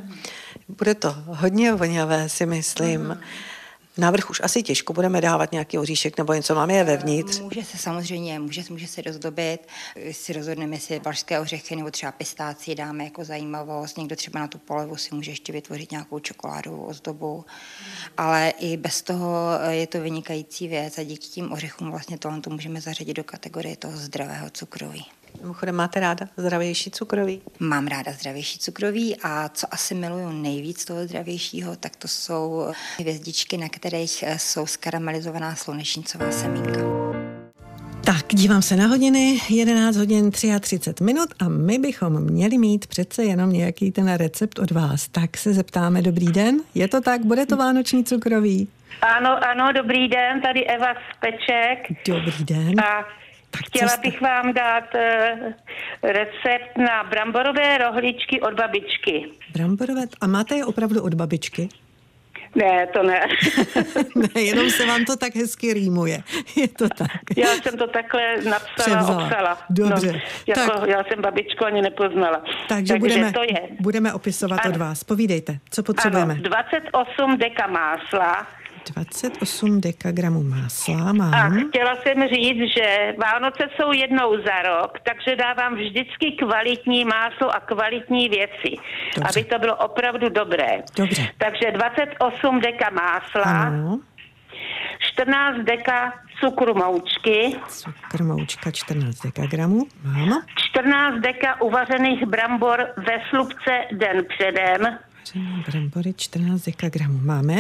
bude 0.69 0.95
to 0.95 1.15
hodně 1.27 1.73
voňavé, 1.73 2.29
si 2.29 2.47
myslím. 2.47 3.01
Mm. 3.01 3.21
Návrh 3.99 4.31
už 4.31 4.41
asi 4.45 4.63
těžko 4.63 4.93
budeme 4.93 5.21
dávat 5.21 5.53
nějaký 5.53 5.79
oříšek 5.79 6.19
nebo 6.19 6.35
něco, 6.35 6.55
máme 6.55 6.73
je 6.73 6.85
vevnitř. 6.85 7.41
Může 7.41 7.65
se 7.65 7.79
samozřejmě, 7.79 8.39
může, 8.39 8.63
může 8.71 8.87
se 8.87 9.03
rozdobit, 9.03 9.59
si 10.11 10.33
rozhodneme, 10.33 10.77
jestli 10.77 10.99
valšské 10.99 11.41
ořechy 11.41 11.77
nebo 11.77 11.91
třeba 11.91 12.13
pistáci 12.13 12.75
dáme 12.75 13.05
jako 13.05 13.25
zajímavost. 13.25 13.99
Někdo 13.99 14.17
třeba 14.17 14.41
na 14.41 14.49
tu 14.49 14.59
polevu 14.59 14.97
si 14.97 15.15
může 15.15 15.31
ještě 15.31 15.53
vytvořit 15.53 15.91
nějakou 15.91 16.19
čokoládovou 16.19 16.85
ozdobu, 16.85 17.45
ale 18.17 18.51
i 18.59 18.77
bez 18.77 19.03
toho 19.03 19.49
je 19.69 19.87
to 19.87 20.01
vynikající 20.01 20.69
věc 20.69 20.99
a 20.99 21.03
díky 21.03 21.27
tím 21.27 21.53
ořechům 21.53 21.91
vlastně 21.91 22.19
tohle 22.19 22.41
to 22.41 22.51
můžeme 22.51 22.81
zařadit 22.81 23.15
do 23.15 23.25
kategorie 23.25 23.77
toho 23.77 23.97
zdravého 23.97 24.51
cukroví. 24.51 25.07
Mimochodem, 25.43 25.75
máte 25.75 26.01
ráda 26.01 26.27
zdravější 26.37 26.91
cukroví? 26.91 27.41
Mám 27.61 27.87
ráda 27.87 28.13
zdravější 28.13 28.59
cukroví 28.59 29.17
a 29.23 29.49
co 29.49 29.67
asi 29.71 29.95
miluju 29.95 30.33
nejvíc 30.33 30.85
toho 30.85 31.05
zdravějšího, 31.05 31.77
tak 31.77 31.97
to 31.97 32.09
jsou 32.09 32.67
hvězdičky, 32.99 33.57
na 33.57 33.69
kterých 33.69 34.25
jsou 34.37 34.67
skaramelizovaná 34.67 35.55
slunečnicová 35.55 36.31
semínka. 36.31 36.81
Tak, 38.05 38.27
dívám 38.29 38.63
se 38.63 38.77
na 38.77 38.87
hodiny, 38.87 39.41
11 39.49 39.97
hodin 39.97 40.31
33 40.31 41.05
minut 41.05 41.29
a 41.41 41.49
my 41.49 41.79
bychom 41.79 42.21
měli 42.21 42.59
mít 42.59 42.87
přece 42.87 43.25
jenom 43.25 43.53
nějaký 43.53 43.91
ten 43.91 44.15
recept 44.15 44.59
od 44.59 44.71
vás. 44.71 45.09
Tak 45.09 45.37
se 45.37 45.55
zeptáme, 45.55 46.03
dobrý 46.03 46.27
den, 46.27 46.61
je 46.75 46.89
to 46.89 47.01
tak, 47.01 47.25
bude 47.25 47.47
to 47.47 47.57
vánoční 47.57 48.05
cukroví? 48.05 48.69
Ano, 49.03 49.45
ano, 49.51 49.73
dobrý 49.73 50.09
den, 50.09 50.41
tady 50.41 50.67
Eva 50.67 50.95
z 50.95 51.21
Peček. 51.21 51.79
Dobrý 52.09 52.45
den. 52.45 52.81
A 52.81 53.05
Chtěla 53.57 53.97
bych 54.03 54.21
vám 54.21 54.53
dát 54.53 54.85
uh, 54.95 55.01
recept 56.03 56.77
na 56.79 57.05
bramborové 57.05 57.79
rohličky 57.79 58.41
od 58.41 58.55
babičky. 58.55 59.29
Bramborové, 59.53 60.03
a 60.21 60.27
máte 60.27 60.55
je 60.55 60.65
opravdu 60.65 61.03
od 61.03 61.15
babičky? 61.15 61.69
Ne, 62.55 62.87
to 62.93 63.03
ne. 63.03 63.21
ne, 64.35 64.43
jenom 64.43 64.71
se 64.71 64.87
vám 64.87 65.05
to 65.05 65.17
tak 65.17 65.37
hezky 65.37 65.73
rýmuje. 65.75 66.23
Je 66.57 66.69
to 66.69 66.89
tak. 66.89 67.11
Já 67.37 67.47
jsem 67.49 67.79
to 67.79 67.87
takhle 67.87 68.37
napsala, 68.37 68.63
Převzala. 68.77 69.25
obsala. 69.25 69.59
Dobře. 69.71 70.13
No, 70.13 70.19
jako, 70.47 70.79
Tak. 70.81 70.89
Já 70.89 71.05
jsem 71.05 71.23
babičku 71.23 71.65
ani 71.65 71.83
nepoznala. 71.83 72.45
Takže, 72.69 72.99
budeme, 72.99 73.33
to 73.33 73.43
je. 73.43 73.61
budeme 73.81 74.13
opisovat 74.13 74.61
Ano. 74.65 74.75
od 74.75 74.77
vás. 74.79 75.05
Povídejte, 75.05 75.59
co 75.71 75.83
potřebujeme. 75.83 76.35
Ano, 76.35 76.43
28 76.43 77.37
deka 77.39 77.67
másla. 77.67 78.47
28 78.95 79.81
dekagramů 79.81 80.43
másla 80.43 80.95
A 81.11 81.13
mám. 81.13 81.69
chtěla 81.69 81.95
jsem 81.97 82.29
říct, 82.29 82.73
že 82.77 83.15
Vánoce 83.19 83.69
jsou 83.77 83.93
jednou 83.93 84.37
za 84.43 84.63
rok, 84.63 84.99
takže 85.03 85.37
dávám 85.37 85.75
vždycky 85.75 86.33
kvalitní 86.33 87.05
máslo 87.05 87.51
a 87.57 87.61
kvalitní 87.61 88.29
věci, 88.29 88.77
Dobře. 89.17 89.31
aby 89.41 89.45
to 89.49 89.59
bylo 89.59 89.77
opravdu 89.77 90.29
dobré. 90.29 90.83
Dobře. 90.97 91.29
Takže 91.39 91.71
28 91.73 92.61
deka 92.61 92.91
másla, 92.91 93.43
Ano, 93.43 94.01
14 95.01 95.57
deka 95.65 96.13
cukru 96.41 96.75
moučky, 96.75 97.57
cukr 97.69 98.23
moučka 98.23 98.71
14 98.71 99.21
dekagramů 99.23 99.87
mám. 100.05 100.43
14 100.57 101.15
deka 101.21 101.61
uvařených 101.61 102.27
brambor 102.27 102.87
ve 102.97 103.21
slupce 103.31 103.85
den 103.93 104.25
předem, 104.29 104.99
Vařené 105.35 105.63
brambory 105.71 106.15
14 106.15 106.65
dekagramů 106.65 107.19
máme. 107.19 107.55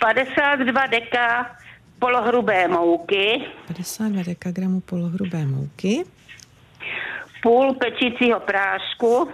52 0.00 0.86
deka 0.86 1.56
polohrubé 1.98 2.68
mouky, 2.68 3.42
52 3.66 4.22
dekagramů 4.22 4.80
polohrubé 4.80 5.46
mouky. 5.46 6.04
půl 7.42 7.74
pečícího 7.74 8.40
prášku 8.40 9.28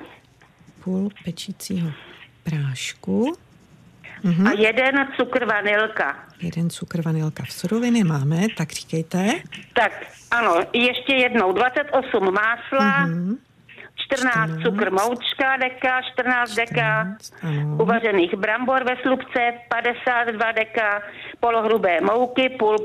Půl 0.85 1.09
pečícího 1.25 1.91
prášku. 2.43 3.35
a 4.47 4.51
jeden 4.59 5.09
cukr 5.17 5.45
vanilka. 5.45 6.25
Jeden 6.41 6.71
cukr 6.71 7.03
vanilka 7.03 7.45
v 7.45 7.53
suroviny 7.53 8.05
máme, 8.05 8.41
tak 8.57 8.73
říkejte. 8.73 9.31
Tak, 9.75 9.93
ano, 10.31 10.57
ještě 10.73 11.15
jednou. 11.15 11.53
28 11.53 12.31
másla, 12.35 13.07
Mhm. 13.07 13.37
14 14.17 14.62
cukr 14.62 14.90
moučka 14.90 15.57
deka, 15.57 16.02
14 16.02 16.55
deka 16.55 17.07
14, 17.19 17.35
ano. 17.43 17.76
uvařených 17.83 18.35
brambor 18.35 18.85
ve 18.85 18.97
slupce, 19.02 19.52
52 19.69 20.52
deka 20.52 21.02
polohrubé 21.40 22.00
mouky, 22.00 22.49
půl 22.59 22.76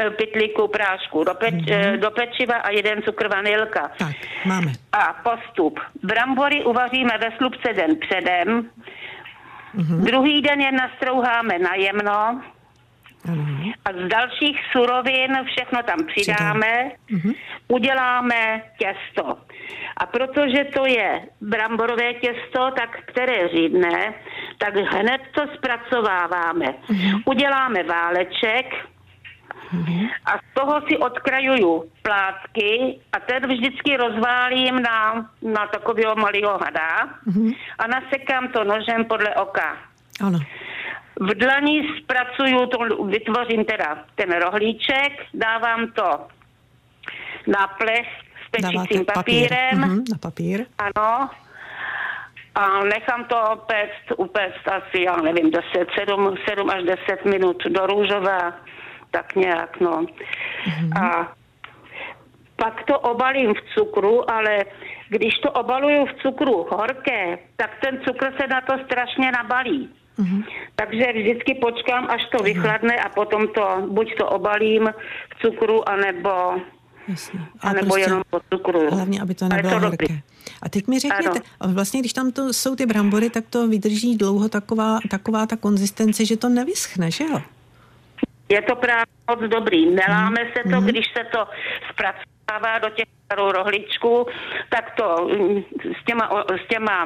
eh, 0.00 0.10
pytlíku 0.10 0.68
prášku 0.68 1.24
do, 1.24 1.34
peč, 1.34 1.54
eh, 1.70 1.96
do 1.96 2.10
pečiva 2.10 2.54
a 2.56 2.70
jeden 2.70 3.02
cukr 3.02 3.28
vanilka. 3.28 3.90
Tak, 3.98 4.16
máme. 4.44 4.72
A 4.92 5.12
postup. 5.22 5.80
Brambory 6.02 6.64
uvaříme 6.64 7.18
ve 7.18 7.30
slupce 7.36 7.72
den 7.72 7.96
předem, 7.96 8.68
Mhm. 9.74 10.04
druhý 10.04 10.42
den 10.42 10.60
je 10.60 10.72
nastrouháme 10.72 11.58
na 11.58 11.74
jemno, 11.74 12.40
Ano. 13.28 13.44
a 13.84 13.92
z 13.92 14.08
dalších 14.08 14.60
surovin 14.72 15.38
všechno 15.44 15.82
tam 15.82 15.98
přidáme, 16.06 16.90
Mhm. 17.10 17.32
uděláme 17.68 18.62
těsto. 18.78 19.38
A 19.96 20.06
protože 20.06 20.64
to 20.64 20.86
je 20.86 21.22
bramborové 21.40 22.14
těsto, 22.14 22.70
tak 22.76 22.98
které 23.06 23.48
řídne, 23.48 24.14
tak 24.58 24.76
hned 24.76 25.20
to 25.34 25.42
zpracováváme. 25.56 26.66
Mhm. 26.88 27.22
Uděláme 27.24 27.82
váleček 27.82 28.66
a 30.24 30.30
z 30.38 30.54
toho 30.54 30.80
si 30.88 30.98
odkrajuju 30.98 31.84
plátky 32.02 32.98
a 33.12 33.20
ten 33.20 33.46
vždycky 33.48 33.96
rozválím 33.96 34.82
na, 34.82 35.30
na 35.42 35.66
takového 35.66 36.16
malého 36.16 36.58
hada 36.58 37.08
Mhm. 37.26 37.52
a 37.78 37.86
nasekám 37.86 38.48
to 38.48 38.64
nožem 38.64 39.04
podle 39.04 39.34
oka. 39.34 39.76
Ano. 40.26 40.38
V 41.20 41.34
dlani 41.34 41.88
zpracuju 42.02 42.66
to, 42.66 43.04
vytvořím 43.06 43.64
teda 43.64 44.04
ten 44.14 44.32
rohlíček, 44.32 45.12
dávám 45.34 45.86
to 45.92 46.26
na 47.46 47.66
plech 47.66 48.08
s 48.46 48.50
pečícím 48.50 49.04
papírem, 49.14 49.78
Mhm, 49.80 50.04
na 50.12 50.18
papír. 50.20 50.66
ano, 50.78 51.30
a 52.54 52.84
nechám 52.84 53.24
to 53.24 53.62
péct, 53.66 54.12
upéct 54.16 54.68
asi, 54.68 55.02
já 55.02 55.16
nevím, 55.16 55.50
10, 55.50 55.88
7, 55.98 56.34
7 56.48 56.70
až 56.70 56.82
10 56.82 57.24
minut 57.24 57.62
do 57.64 57.86
růžova, 57.86 58.52
tak 59.10 59.34
nějak, 59.36 59.80
no. 59.80 60.06
A 61.02 61.32
pak 62.56 62.84
to 62.84 62.98
obalím 62.98 63.54
v 63.54 63.62
cukru, 63.74 64.30
ale 64.30 64.58
když 65.08 65.34
to 65.34 65.50
obaluju 65.50 66.06
v 66.06 66.12
cukru 66.22 66.66
horké, 66.70 67.38
tak 67.56 67.70
ten 67.80 68.00
cukr 68.04 68.32
se 68.40 68.46
na 68.46 68.60
to 68.60 68.72
strašně 68.84 69.32
nabalí. 69.32 69.90
Takže 70.74 71.04
vždycky 71.12 71.54
počkám, 71.54 72.06
až 72.10 72.26
to 72.36 72.42
vychladne 72.44 72.96
a 72.96 73.08
potom 73.08 73.48
to, 73.48 73.86
buď 73.90 74.14
to 74.18 74.28
obalím 74.28 74.88
v 75.36 75.40
cukru, 75.42 75.88
anebo, 75.88 76.30
Jasně. 77.08 77.40
anebo 77.60 77.96
jenom 77.96 78.22
po 78.30 78.40
cukru. 78.52 78.90
Hlavně, 78.94 79.20
aby 79.22 79.34
to 79.34 79.48
nebylo 79.48 79.74
to 79.74 79.80
horké. 79.80 80.06
dobrý. 80.06 80.20
A 80.62 80.68
teď 80.68 80.86
mi 80.86 80.98
řekněte, 80.98 81.40
a 81.60 81.66
vlastně 81.66 82.00
když 82.00 82.12
tam 82.12 82.32
to 82.32 82.52
jsou 82.52 82.76
ty 82.76 82.86
brambory, 82.86 83.30
tak 83.30 83.44
to 83.50 83.68
vydrží 83.68 84.16
dlouho 84.16 84.48
taková, 84.48 84.98
taková 85.10 85.46
ta 85.46 85.56
konzistence, 85.56 86.24
že 86.24 86.36
to 86.36 86.48
nevyschne, 86.48 87.10
že 87.10 87.24
jo? 87.24 87.40
Je 88.48 88.62
to 88.62 88.76
právě 88.76 89.06
moc 89.30 89.50
dobrý. 89.50 89.90
Neláme 89.90 90.36
se 90.56 90.62
to, 90.70 90.76
Mhm. 90.80 90.86
když 90.86 91.06
se 91.16 91.24
to 91.32 91.46
zpracovává 91.92 92.78
do 92.78 92.88
těch 92.90 93.04
starou 93.24 93.52
rohličku, 93.52 94.26
tak 94.70 94.90
to 94.96 95.28
mm, 95.38 95.62
s 96.00 96.04
těma, 96.06 96.44
s 96.64 96.68
těma 96.68 97.04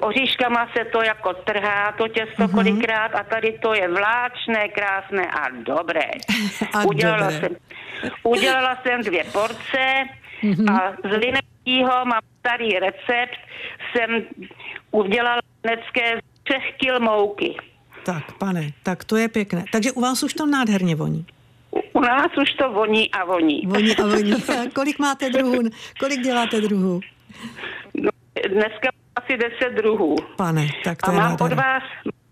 oříškama 0.00 0.68
se 0.76 0.84
to 0.84 1.02
jako 1.02 1.32
trhá, 1.34 1.92
to 1.92 2.08
těsto 2.08 2.42
Mhm. 2.42 2.50
kolikrát 2.54 3.14
a 3.14 3.22
tady 3.24 3.58
to 3.62 3.74
je 3.74 3.88
vláčné, 3.88 4.68
krásné 4.68 5.26
a 5.26 5.48
dobré. 5.50 6.10
A 6.74 6.84
udělala, 6.84 7.18
dobré. 7.30 7.40
Jsem, 7.40 7.56
udělala 8.22 8.78
jsem 8.82 9.02
dvě 9.02 9.24
porce 9.24 10.04
Mhm. 10.42 10.68
a 10.68 10.92
z 11.04 11.10
lineckého 11.10 12.04
mám 12.04 12.20
starý 12.40 12.78
recept, 12.78 13.38
jsem 13.92 14.22
udělala 14.90 15.40
linecké 15.64 16.18
z 16.18 16.44
třech 16.44 16.76
kil 16.76 17.00
mouky. 17.00 17.56
Tak, 18.04 18.32
pane, 18.38 18.70
tak 18.82 19.04
to 19.04 19.16
je 19.16 19.28
pěkné. 19.28 19.64
Takže 19.72 19.92
u 19.92 20.00
vás 20.00 20.22
už 20.22 20.34
to 20.34 20.46
nádherně 20.46 20.96
voní. 20.96 21.26
U- 21.70 21.82
U 21.92 22.00
nás 22.00 22.26
už 22.42 22.52
to 22.52 22.72
voní 22.72 23.10
a 23.12 23.24
voní. 23.24 23.62
Voní 23.66 23.96
a 23.96 24.02
voní. 24.06 24.32
A 24.48 24.70
kolik 24.74 24.98
máte 24.98 25.30
druhů? 25.30 25.58
Kolik 26.00 26.20
děláte 26.20 26.60
druhů? 26.60 27.00
No, 27.94 28.10
dneska 28.50 28.88
asi 29.16 29.36
10 29.36 29.74
druhů. 29.76 30.16
Pane, 30.36 30.66
tak 30.84 30.98
to 31.02 31.10
A 31.10 31.14
je 31.14 31.18
mám 31.20 31.32
od 31.40 31.52
vás, 31.52 31.82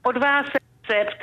od 0.02 0.16
vás 0.16 0.46
recept 0.46 1.18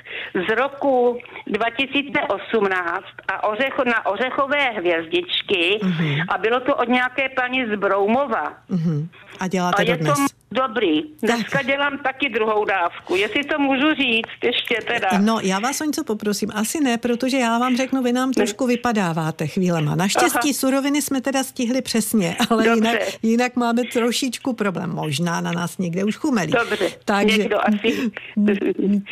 z 0.48 0.56
roku 0.56 1.18
2018 1.48 3.06
a 3.28 3.44
ořecho, 3.48 3.84
na 3.86 4.06
ořechové 4.06 4.64
hvězdičky 4.70 5.80
Mhm. 5.84 6.16
a 6.30 6.38
bylo 6.38 6.60
to 6.60 6.76
od 6.76 6.88
nějaké 6.90 7.30
paní 7.30 7.66
z 7.66 7.76
Broumova. 7.80 8.54
Mhm. 8.70 9.10
A 9.40 9.44
A 9.44 9.48
děláte 9.48 9.84
je 9.84 9.98
dodnes. 9.98 10.18
to 10.18 10.41
dobrý. 10.52 11.02
Dneska 11.24 11.62
dělám 11.64 11.98
taky 11.98 12.30
druhou 12.30 12.66
dávku. 12.66 13.16
Jestli 13.16 13.44
to 13.44 13.60
můžu 13.60 13.94
říct 13.94 14.28
ještě 14.44 14.76
teda. 14.88 15.08
No, 15.22 15.40
já 15.44 15.60
vás 15.60 15.82
o 15.82 15.84
něco 15.86 16.04
poprosím. 16.04 16.50
Asi 16.56 16.80
ne, 16.84 16.98
protože 16.98 17.38
já 17.38 17.58
vám 17.58 17.78
řeknu, 17.78 18.02
vy 18.04 18.14
nám 18.14 18.32
trošku 18.34 18.68
vypadáváte 18.68 19.48
chvílema. 19.48 19.96
Naštěstí 19.96 20.50
Aha. 20.50 20.54
suroviny 20.54 21.02
jsme 21.02 21.22
teda 21.22 21.44
stihli 21.44 21.82
přesně, 21.82 22.36
ale 22.50 22.64
Dobře. 22.64 22.76
jinak, 22.90 23.02
jinak 23.24 23.56
máme 23.56 23.82
trošičku 23.94 24.54
problém. 24.54 24.90
Možná 24.90 25.42
na 25.42 25.52
nás 25.52 25.78
někde 25.78 26.04
už 26.04 26.16
chumelí. 26.16 26.52
Dobře, 26.52 26.90
Takže 27.06 27.38
někdo 27.38 27.58
asi 27.68 28.12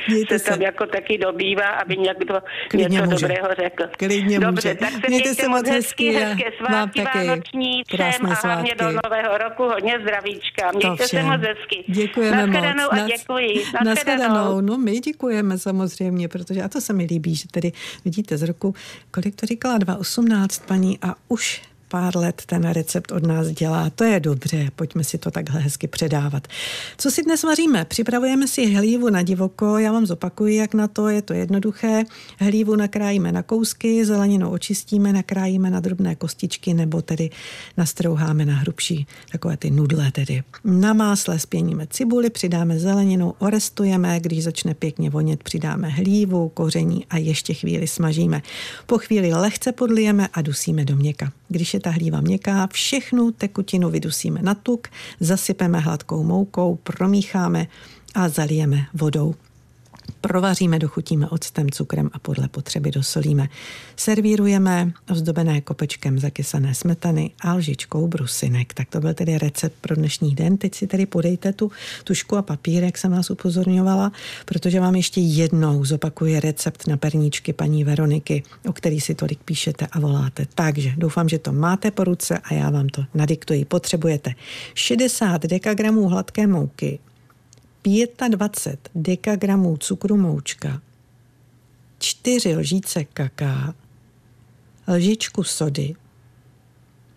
mějte 0.07 0.39
se 0.39 0.45
tam 0.45 0.57
se. 0.57 0.63
jako 0.63 0.85
taky 0.85 1.17
dobývá, 1.17 1.67
aby 1.67 1.97
někdo 1.97 2.39
Klidně 2.69 2.87
něco 2.99 3.05
může. 3.11 3.27
dobrého 3.27 3.47
řekl. 3.59 3.83
Klidně 3.97 4.39
Dobře, 4.39 4.69
může. 4.69 4.79
tak 4.79 4.89
se 4.89 4.95
Mějte 4.95 5.09
mějte 5.09 5.33
se 5.41 5.47
moc 5.47 5.69
hezky, 5.69 6.11
hezky 6.11 6.43
hezké 6.43 6.63
vám 6.63 6.71
svátky 6.89 7.01
taky 7.03 7.27
vánoční 7.27 7.83
krásné 7.83 8.29
a 8.29 8.47
hlavně 8.47 8.71
svátky. 8.77 8.93
do 8.95 9.01
nového 9.09 9.37
roku 9.37 9.63
hodně 9.63 9.99
zdravíčka. 10.01 10.71
Mějte 10.75 11.07
se. 11.07 11.28
Moc 11.29 11.41
hezky. 11.41 11.83
Děkujeme 11.87 12.47
moc. 12.47 12.89
A 12.91 13.07
děkuji. 13.07 13.63
Nashledanou. 13.85 14.61
No 14.61 14.77
my 14.77 14.99
děkujeme 14.99 15.57
samozřejmě, 15.57 16.27
protože 16.27 16.61
a 16.61 16.69
to 16.69 16.81
se 16.81 16.93
mi 16.93 17.03
líbí, 17.03 17.35
že 17.35 17.47
tedy 17.51 17.71
vidíte 18.05 18.37
z 18.37 18.43
roku, 18.43 18.75
kolik 19.11 19.35
to 19.35 19.45
říkala, 19.45 19.79
2.18 19.79 20.65
paní 20.65 20.99
a 21.01 21.15
už 21.27 21.61
pár 21.89 22.17
let 22.17 22.41
ten 22.45 22.69
recept 22.69 23.11
od 23.11 23.23
nás 23.23 23.47
dělá. 23.47 23.89
To 23.89 24.03
je 24.03 24.19
dobře, 24.19 24.71
pojďme 24.75 25.03
si 25.03 25.17
to 25.17 25.31
takhle 25.31 25.61
hezky 25.61 25.87
předávat. 25.87 26.47
Co 26.97 27.11
si 27.11 27.23
dnes 27.23 27.43
vaříme? 27.43 27.85
Připravujeme 27.85 28.47
si 28.47 28.73
hlívu 28.73 29.09
na 29.09 29.21
divoko, 29.21 29.77
já 29.77 29.91
vám 29.91 30.05
zopakuji, 30.05 30.55
jak 30.55 30.73
na 30.73 30.87
to, 30.87 31.07
je 31.07 31.21
to 31.21 31.33
jednoduché. 31.33 32.03
Hlívu 32.39 32.75
nakrájíme 32.75 33.31
na 33.31 33.43
kousky, 33.43 34.05
zeleninu 34.05 34.49
očistíme, 34.49 35.13
nakrájíme 35.13 35.69
na 35.69 35.79
drobné 35.79 36.15
kostičky 36.15 36.73
nebo 36.73 37.01
tedy 37.01 37.29
nastrouháme 37.77 38.45
na 38.45 38.55
hrubší, 38.55 39.07
takové 39.31 39.57
ty 39.57 39.71
nudle 39.71 40.11
tedy. 40.11 40.43
Na 40.63 40.93
másle 40.93 41.39
spěníme 41.39 41.87
cibuli, 41.87 42.29
přidáme 42.29 42.79
zeleninu, 42.79 43.33
orestujeme, 43.39 44.19
když 44.19 44.43
začne 44.43 44.73
pěkně 44.73 45.09
vonět, 45.09 45.43
přidáme 45.43 45.89
hlívu, 45.89 46.49
koření 46.49 47.05
a 47.09 47.17
ještě 47.17 47.53
chvíli 47.53 47.87
smažíme. 47.87 48.41
Po 48.85 48.97
chvíli 48.97 49.33
lehce 49.33 49.71
podlijeme 49.71 50.27
a 50.33 50.41
dusíme 50.41 50.85
do 50.85 50.95
měka. 50.95 51.31
Když 51.47 51.73
je 51.73 51.78
ta 51.79 51.89
hlíva 51.89 52.21
měkká, 52.21 52.67
všechnu 52.67 53.31
tekutinu 53.31 53.89
vydusíme 53.89 54.41
na 54.41 54.55
tuk, 54.55 54.87
zasypeme 55.19 55.79
hladkou 55.79 56.23
moukou, 56.23 56.75
promícháme 56.75 57.67
a 58.15 58.29
zalijeme 58.29 58.85
vodou. 58.93 59.35
Provaříme, 60.21 60.79
dochutíme 60.79 61.29
octem, 61.29 61.69
cukrem 61.69 62.09
a 62.13 62.19
podle 62.19 62.47
potřeby 62.47 62.91
dosolíme. 62.91 63.47
Servírujeme 63.95 64.91
ozdobené 65.11 65.61
kopečkem 65.61 66.19
zakysané 66.19 66.75
smetany 66.75 67.31
a 67.41 67.53
lžičkou 67.53 68.07
brusinek. 68.07 68.73
Tak 68.73 68.89
to 68.89 68.99
byl 68.99 69.13
tedy 69.13 69.37
recept 69.37 69.75
pro 69.81 69.95
dnešní 69.95 70.35
den. 70.35 70.57
Teď 70.57 70.75
si 70.75 70.87
tedy 70.87 71.05
podejte 71.05 71.53
tu 71.53 71.71
tušku 72.03 72.37
a 72.37 72.41
papír, 72.41 72.83
jak 72.83 72.97
jsem 72.97 73.11
vás 73.11 73.29
upozorňovala, 73.29 74.11
protože 74.45 74.79
vám 74.79 74.95
ještě 74.95 75.21
jednou 75.21 75.85
zopakuje 75.85 76.39
recept 76.39 76.87
na 76.87 76.97
perníčky 76.97 77.53
paní 77.53 77.83
Veroniky, 77.83 78.43
o 78.67 78.73
který 78.73 79.01
si 79.01 79.15
tolik 79.15 79.39
píšete 79.43 79.87
a 79.91 79.99
voláte. 79.99 80.47
Takže 80.55 80.93
doufám, 80.97 81.29
že 81.29 81.39
to 81.39 81.51
máte 81.51 81.91
po 81.91 82.03
ruce 82.03 82.37
a 82.37 82.53
já 82.53 82.69
vám 82.69 82.87
to 82.87 83.05
nadiktuji. 83.13 83.65
Potřebujete 83.65 84.33
60 84.73 85.41
dekagramů 85.41 86.07
hladké 86.07 86.47
mouky, 86.47 86.99
25 87.83 88.89
dekagramů 88.95 89.77
cukru 89.77 90.17
moučka, 90.17 90.81
4 91.99 92.55
lžíce 92.55 93.03
kaká, 93.03 93.73
lžičku 94.87 95.43
sody, 95.43 95.93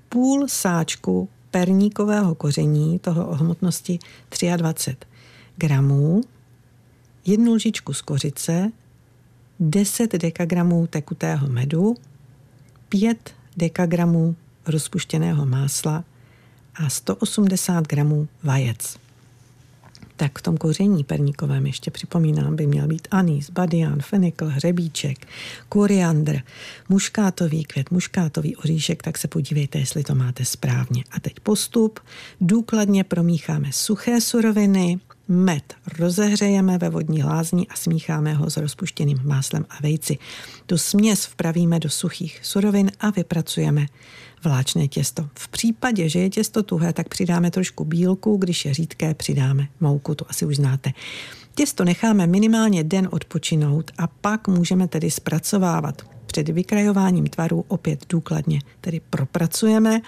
půl 0.08 0.48
sáčku 0.48 1.28
perníkového 1.50 2.34
koření, 2.34 2.98
toho 2.98 3.28
o 3.28 3.34
hmotnosti 3.34 3.98
23 4.56 5.06
gramů, 5.56 6.20
jednu 7.26 7.52
lžičku 7.52 7.92
z 7.92 8.02
kořice, 8.02 8.72
10 9.60 10.12
dekagramů 10.12 10.86
tekutého 10.86 11.48
medu, 11.48 11.94
5 12.88 13.34
dekagramů 13.56 14.36
rozpuštěného 14.66 15.46
másla 15.46 16.04
a 16.74 16.88
180 16.88 17.88
gramů 17.88 18.28
vajec 18.42 19.01
tak 20.22 20.38
v 20.38 20.42
tom 20.42 20.56
koření 20.56 21.04
perníkovém 21.04 21.66
ještě 21.66 21.90
připomínám, 21.90 22.56
by 22.56 22.66
měl 22.66 22.86
být 22.86 23.08
anýs, 23.10 23.50
badián, 23.50 24.00
fenikl, 24.02 24.46
hřebíček, 24.46 25.26
koriandr, 25.68 26.40
muškátový 26.88 27.64
květ, 27.64 27.90
muškátový 27.90 28.56
oříšek, 28.56 29.02
tak 29.02 29.18
se 29.18 29.28
podívejte, 29.28 29.78
jestli 29.78 30.04
to 30.04 30.14
máte 30.14 30.44
správně. 30.44 31.04
A 31.10 31.20
teď 31.20 31.40
postup. 31.40 32.00
Důkladně 32.40 33.04
promícháme 33.04 33.68
suché 33.72 34.20
suroviny, 34.20 35.00
Med 35.28 35.74
rozehřejeme 35.98 36.78
ve 36.78 36.90
vodní 36.90 37.24
lázni 37.24 37.66
a 37.70 37.76
smícháme 37.76 38.34
ho 38.34 38.50
s 38.50 38.56
rozpuštěným 38.56 39.20
máslem 39.24 39.66
a 39.70 39.74
vejci. 39.82 40.18
Tu 40.66 40.78
směs 40.78 41.24
vpravíme 41.24 41.78
do 41.78 41.90
suchých 41.90 42.40
surovin 42.42 42.90
a 43.00 43.10
vypracujeme 43.10 43.86
vláčné 44.44 44.88
těsto. 44.88 45.28
V 45.38 45.48
případě, 45.48 46.08
že 46.08 46.18
je 46.18 46.30
těsto 46.30 46.62
tuhé, 46.62 46.92
tak 46.92 47.08
přidáme 47.08 47.50
trošku 47.50 47.84
bílku, 47.84 48.36
když 48.36 48.64
je 48.64 48.74
řídké, 48.74 49.14
přidáme 49.14 49.68
mouku, 49.80 50.14
to 50.14 50.30
asi 50.30 50.46
už 50.46 50.56
znáte. 50.56 50.92
Těsto 51.54 51.84
necháme 51.84 52.26
minimálně 52.26 52.84
den 52.84 53.08
odpočinout 53.12 53.90
a 53.98 54.06
pak 54.06 54.48
můžeme 54.48 54.88
tedy 54.88 55.10
zpracovávat. 55.10 56.02
Před 56.26 56.48
vykrajováním 56.48 57.26
tvaru 57.26 57.64
opět 57.68 58.04
důkladně 58.08 58.60
tedy 58.80 59.00
propracujeme. 59.10 60.00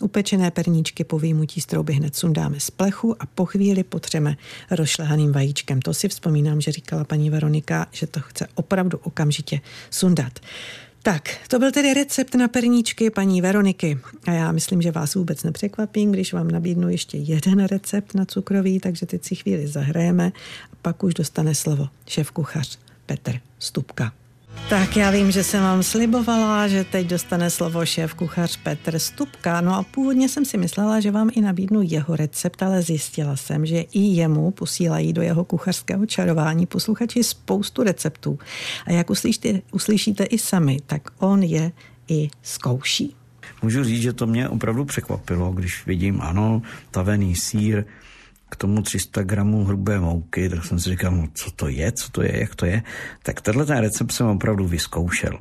Upečené 0.00 0.50
perníčky 0.50 1.04
po 1.04 1.18
výjimutí 1.18 1.60
z 1.60 1.66
trouby 1.66 1.92
hned 1.92 2.16
sundáme 2.16 2.60
z 2.60 2.70
plechu 2.70 3.22
a 3.22 3.26
po 3.26 3.44
chvíli 3.44 3.84
potřeme 3.84 4.36
rozšlehaným 4.70 5.32
vajíčkem. 5.32 5.82
To 5.82 5.94
si 5.94 6.08
vzpomínám, 6.08 6.60
že 6.60 6.72
říkala 6.72 7.04
paní 7.04 7.30
Veronika, 7.30 7.86
že 7.92 8.06
to 8.06 8.20
chce 8.20 8.46
opravdu 8.54 8.98
okamžitě 8.98 9.60
sundat. 9.90 10.38
Tak, 11.02 11.48
to 11.48 11.58
byl 11.58 11.72
tedy 11.72 11.94
recept 11.94 12.34
na 12.34 12.48
perníčky 12.48 13.10
paní 13.10 13.40
Veroniky. 13.40 13.98
A 14.26 14.32
já 14.32 14.52
myslím, 14.52 14.82
že 14.82 14.90
vás 14.90 15.14
vůbec 15.14 15.42
nepřekvapím, 15.42 16.12
když 16.12 16.32
vám 16.32 16.50
nabídnu 16.50 16.88
ještě 16.88 17.16
jeden 17.16 17.64
recept 17.64 18.14
na 18.14 18.24
cukroví, 18.24 18.80
takže 18.80 19.06
teď 19.06 19.24
si 19.24 19.34
chvíli 19.34 19.66
zahrajeme 19.66 20.32
a 20.72 20.76
pak 20.82 21.04
už 21.04 21.14
dostane 21.14 21.54
slovo 21.54 21.88
šéf 22.06 22.30
kuchař 22.30 22.78
Petr 23.06 23.40
Stupka. 23.58 24.12
Tak 24.70 24.96
já 24.96 25.10
vím, 25.10 25.30
že 25.30 25.44
jsem 25.44 25.62
vám 25.62 25.82
slibovala, 25.82 26.68
že 26.68 26.84
teď 26.84 27.06
dostane 27.06 27.50
slovo 27.50 27.86
šéf 27.86 28.14
kuchař 28.14 28.56
Petr 28.56 28.98
Stupka. 28.98 29.60
No 29.60 29.74
a 29.74 29.82
původně 29.82 30.28
jsem 30.28 30.44
si 30.44 30.58
myslela, 30.58 31.00
že 31.00 31.10
vám 31.10 31.30
i 31.32 31.40
nabídnu 31.40 31.82
jeho 31.82 32.16
recept, 32.16 32.62
ale 32.62 32.82
zjistila 32.82 33.36
jsem, 33.36 33.66
že 33.66 33.80
i 33.80 34.00
jemu 34.00 34.50
posílají 34.50 35.12
do 35.12 35.22
jeho 35.22 35.44
kuchařského 35.44 36.06
čarování 36.06 36.66
posluchači 36.66 37.24
spoustu 37.24 37.82
receptů. 37.82 38.38
A 38.86 38.92
jak 38.92 39.10
uslyšíte, 39.10 39.60
uslyšíte 39.72 40.24
i 40.24 40.38
sami, 40.38 40.78
tak 40.86 41.02
on 41.18 41.42
je 41.42 41.72
i 42.08 42.30
zkouší. 42.42 43.16
Můžu 43.62 43.84
říct, 43.84 44.02
že 44.02 44.12
to 44.12 44.26
mě 44.26 44.48
opravdu 44.48 44.84
překvapilo, 44.84 45.52
když 45.52 45.86
vidím, 45.86 46.20
ano, 46.20 46.62
tavený 46.90 47.36
sír, 47.36 47.84
k 48.50 48.56
tomu 48.56 48.82
300 48.82 49.22
gramů 49.22 49.64
hrubé 49.64 50.00
mouky, 50.00 50.48
tak 50.48 50.64
jsem 50.64 50.78
si 50.78 50.90
říkal, 50.90 51.12
no, 51.12 51.28
co 51.34 51.50
to 51.50 51.68
je, 51.68 51.92
co 51.92 52.10
to 52.10 52.22
je, 52.22 52.40
jak 52.40 52.54
to 52.54 52.66
je. 52.66 52.82
Tak 53.22 53.40
tenhle 53.40 53.66
ten 53.66 53.78
recept 53.78 54.12
jsem 54.12 54.26
opravdu 54.26 54.66
vyzkoušel. 54.66 55.38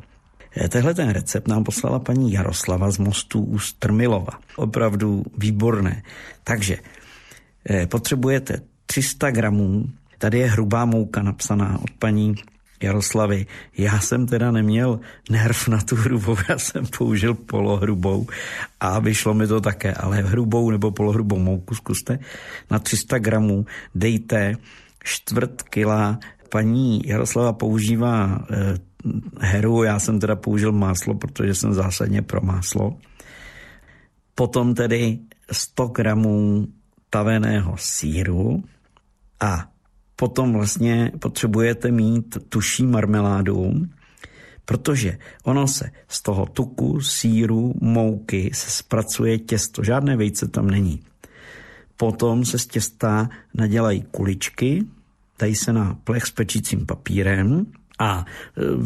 Eh, 0.57 0.69
Tehle 0.69 0.93
ten 0.93 1.09
recept 1.09 1.47
nám 1.47 1.63
poslala 1.63 1.99
paní 1.99 2.31
Jaroslava 2.33 2.91
z 2.91 2.97
mostu 2.97 3.41
u 3.41 3.59
Strmilova. 3.59 4.39
Opravdu 4.55 5.23
výborné. 5.37 6.03
Takže 6.43 6.77
eh, 7.69 7.87
potřebujete 7.87 8.61
300 8.85 9.31
gramů, 9.31 9.85
tady 10.17 10.39
je 10.39 10.49
hrubá 10.49 10.85
mouka 10.85 11.21
napsaná 11.21 11.79
od 11.83 11.91
paní 11.91 12.35
Jaroslavy. 12.83 13.45
Já 13.77 13.99
jsem 13.99 14.27
teda 14.27 14.51
neměl 14.51 14.99
nerv 15.29 15.67
na 15.67 15.81
tu 15.81 15.95
hrubou, 15.95 16.37
já 16.49 16.57
jsem 16.57 16.85
použil 16.97 17.33
polohrubou 17.33 18.27
a 18.79 18.99
vyšlo 18.99 19.33
mi 19.33 19.47
to 19.47 19.61
také, 19.61 19.93
ale 19.93 20.21
hrubou 20.21 20.71
nebo 20.71 20.91
polohrubou 20.91 21.39
mouku 21.39 21.75
zkuste. 21.75 22.19
Na 22.71 22.79
300 22.79 23.19
gramů 23.19 23.65
dejte 23.95 24.55
čtvrt 25.03 25.61
kila. 25.61 26.19
Paní 26.49 27.01
Jaroslava 27.05 27.53
používá 27.53 28.45
eh, 28.51 28.77
heru, 29.39 29.83
já 29.83 29.99
jsem 29.99 30.19
teda 30.19 30.35
použil 30.35 30.71
máslo, 30.71 31.13
protože 31.13 31.55
jsem 31.55 31.73
zásadně 31.73 32.21
pro 32.21 32.41
máslo. 32.41 32.97
Potom 34.35 34.73
tedy 34.75 35.19
100 35.51 35.87
gramů 35.87 36.67
taveného 37.09 37.75
síru 37.77 38.63
a 39.39 39.67
potom 40.19 40.53
vlastně 40.53 41.11
potřebujete 41.19 41.91
mít 41.91 42.37
tuší 42.49 42.85
marmeládu, 42.85 43.87
protože 44.65 45.17
ono 45.43 45.67
se 45.67 45.91
z 46.07 46.21
toho 46.21 46.45
tuku, 46.45 47.01
síru, 47.01 47.73
mouky 47.81 48.51
se 48.53 48.71
zpracuje 48.71 49.39
těsto. 49.39 49.83
Žádné 49.83 50.17
vejce 50.17 50.47
tam 50.47 50.67
není. 50.67 50.99
Potom 51.97 52.45
se 52.45 52.59
z 52.59 52.67
těsta 52.67 53.29
nadělají 53.53 54.01
kuličky, 54.11 54.85
dají 55.39 55.55
se 55.55 55.73
na 55.73 55.97
plech 56.03 56.25
s 56.25 56.31
pečícím 56.31 56.85
papírem 56.85 57.65
a 57.99 58.25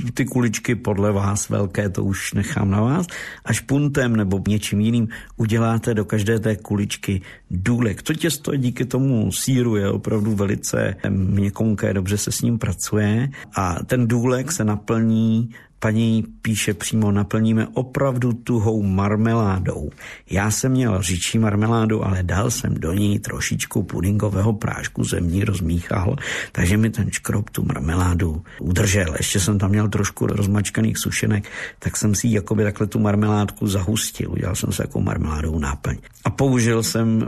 e, 0.07 0.11
ty 0.11 0.25
kuličky 0.25 0.75
podle 0.75 1.11
vás 1.11 1.49
velké, 1.49 1.89
to 1.89 2.03
už 2.03 2.33
nechám 2.33 2.71
na 2.71 2.81
vás. 2.81 3.07
Až 3.45 3.59
puntem 3.59 4.15
nebo 4.15 4.41
něčím 4.47 4.79
jiným 4.79 5.07
uděláte 5.37 5.93
do 5.93 6.05
každé 6.05 6.39
té 6.39 6.55
kuličky 6.55 7.21
důlek. 7.51 8.01
To 8.01 8.13
těsto 8.13 8.55
díky 8.55 8.85
tomu 8.85 9.31
síru 9.31 9.75
je 9.75 9.89
opravdu 9.89 10.35
velice 10.35 10.95
měkonké, 11.09 11.93
dobře 11.93 12.17
se 12.17 12.31
s 12.31 12.41
ním 12.41 12.57
pracuje 12.57 13.29
a 13.55 13.83
ten 13.85 14.07
důlek 14.07 14.51
se 14.51 14.63
naplní 14.63 15.49
paní 15.83 16.23
píše 16.41 16.73
přímo, 16.73 17.11
naplníme 17.11 17.67
opravdu 17.73 18.33
tuhou 18.33 18.83
marmeládou. 18.83 19.89
Já 20.29 20.51
jsem 20.51 20.71
měl 20.71 21.01
říčí 21.01 21.39
marmeládu, 21.39 22.05
ale 22.05 22.23
dal 22.23 22.51
jsem 22.51 22.73
do 22.73 22.93
ní 22.93 23.19
trošičku 23.19 23.83
pudingového 23.83 24.53
prášku, 24.53 25.05
jsem 25.05 25.29
ní 25.29 25.43
rozmíchal, 25.43 26.15
takže 26.51 26.77
mi 26.77 26.89
ten 26.89 27.11
škrob 27.11 27.49
tu 27.49 27.65
marmeládu 27.65 28.43
udržel. 28.59 29.15
Ještě 29.17 29.39
jsem 29.39 29.59
tam 29.59 29.69
měl 29.69 29.89
trošku 29.89 30.27
rozmačkaných 30.27 30.97
sušenek, 30.97 31.43
tak 31.79 31.97
jsem 31.97 32.15
si 32.15 32.27
jakoby 32.31 32.63
takhle 32.63 32.87
tu 32.87 32.99
marmeládku 32.99 33.67
zahustil. 33.67 34.31
Udělal 34.31 34.55
jsem 34.55 34.71
se 34.71 34.83
jako 34.83 35.01
marmeládou 35.01 35.59
náplň. 35.59 35.97
A 36.23 36.29
použil 36.29 36.83
jsem 36.83 37.25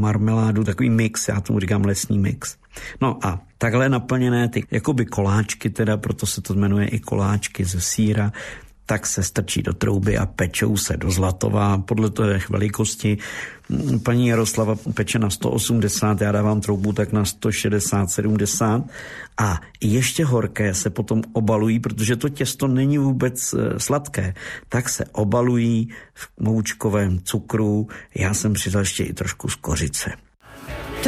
marmeládu, 0.00 0.64
takový 0.64 0.90
mix, 0.90 1.28
já 1.28 1.40
tomu 1.40 1.60
říkám 1.60 1.84
lesní 1.84 2.18
mix. 2.18 2.56
No 3.00 3.18
a 3.22 3.40
takhle 3.58 3.88
naplněné 3.88 4.48
ty 4.48 4.64
jakoby 4.70 5.06
koláčky, 5.06 5.70
teda 5.70 5.96
proto 5.96 6.26
se 6.26 6.40
to 6.40 6.54
jmenuje 6.54 6.88
i 6.88 6.98
koláčky 6.98 7.64
ze 7.64 7.80
síra, 7.80 8.32
tak 8.88 9.06
se 9.06 9.22
strčí 9.22 9.62
do 9.62 9.72
trouby 9.72 10.18
a 10.18 10.26
pečou 10.26 10.76
se 10.76 10.96
do 10.96 11.10
zlatová 11.10 11.78
podle 11.78 12.10
té 12.10 12.40
velikosti. 12.50 13.18
Paní 14.02 14.28
Jaroslava 14.28 14.76
peče 14.94 15.18
na 15.18 15.30
180, 15.30 16.20
já 16.20 16.32
dávám 16.32 16.60
troubu 16.60 16.92
tak 16.92 17.12
na 17.12 17.24
160, 17.24 18.10
70 18.10 18.84
a 19.38 19.60
ještě 19.80 20.24
horké 20.24 20.74
se 20.74 20.90
potom 20.90 21.22
obalují, 21.32 21.80
protože 21.80 22.16
to 22.16 22.28
těsto 22.28 22.68
není 22.68 22.98
vůbec 22.98 23.54
eh, 23.54 23.80
sladké, 23.80 24.34
tak 24.68 24.88
se 24.88 25.04
obalují 25.12 25.88
v 26.14 26.28
moučkovém 26.40 27.18
cukru, 27.18 27.88
já 28.14 28.34
jsem 28.34 28.52
přidal 28.52 28.82
ještě 28.82 29.04
i 29.04 29.12
trošku 29.12 29.48
z 29.48 29.54
kořice. 29.54 30.27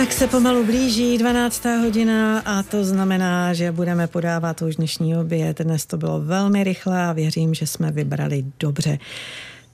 Tak 0.00 0.12
se 0.12 0.26
pomalu 0.26 0.64
blíží 0.64 1.18
12. 1.18 1.64
hodina 1.64 2.38
a 2.38 2.62
to 2.62 2.84
znamená, 2.84 3.52
že 3.54 3.72
budeme 3.72 4.06
podávat 4.06 4.62
už 4.62 4.76
dnešní 4.76 5.16
oběd. 5.16 5.58
Dnes 5.60 5.86
to 5.86 5.96
bylo 5.96 6.20
velmi 6.20 6.64
rychle 6.64 7.04
a 7.04 7.12
věřím, 7.12 7.54
že 7.54 7.66
jsme 7.66 7.90
vybrali 7.90 8.44
dobře. 8.60 8.98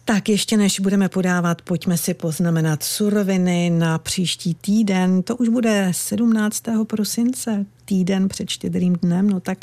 Tak 0.05 0.29
ještě 0.29 0.57
než 0.57 0.81
budeme 0.81 1.09
podávat, 1.09 1.63
pojďme 1.63 1.97
si 1.99 2.15
poznamenat 2.15 2.83
suroviny 2.83 3.71
na 3.71 3.99
příští 3.99 4.55
týden. 4.55 5.23
To 5.23 5.37
už 5.37 5.49
bude 5.49 5.89
17. 5.91 6.63
prosince. 6.87 7.67
týden 7.85 8.29
před 8.29 8.51
štědrým 8.51 8.97
dnem, 9.03 9.31
no 9.31 9.41
tak 9.41 9.59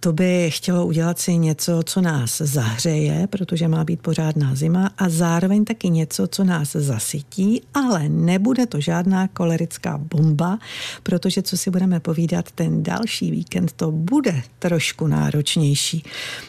to 0.00 0.12
by 0.12 0.50
chtělo 0.50 0.86
udělat 0.86 1.18
si 1.18 1.36
něco, 1.36 1.82
co 1.84 2.00
nás 2.00 2.38
zahřeje, 2.38 3.26
protože 3.26 3.68
má 3.68 3.84
být 3.84 4.00
pořádná 4.00 4.54
zima 4.54 4.90
a 4.98 5.08
zároveň 5.08 5.64
taky 5.64 5.90
něco, 5.90 6.26
co 6.26 6.44
nás 6.44 6.72
zasytí, 6.72 7.62
ale 7.74 8.08
nebude 8.08 8.66
to 8.66 8.80
žádná 8.80 9.28
kolerická 9.28 9.98
bomba, 9.98 10.58
protože 11.02 11.42
co 11.42 11.56
si 11.56 11.70
budeme 11.70 12.00
povídat, 12.00 12.50
ten 12.50 12.82
další 12.82 13.30
víkend 13.30 13.72
to 13.72 13.90
bude 13.90 14.42
trošku 14.58 15.06
náročnější. 15.06 16.04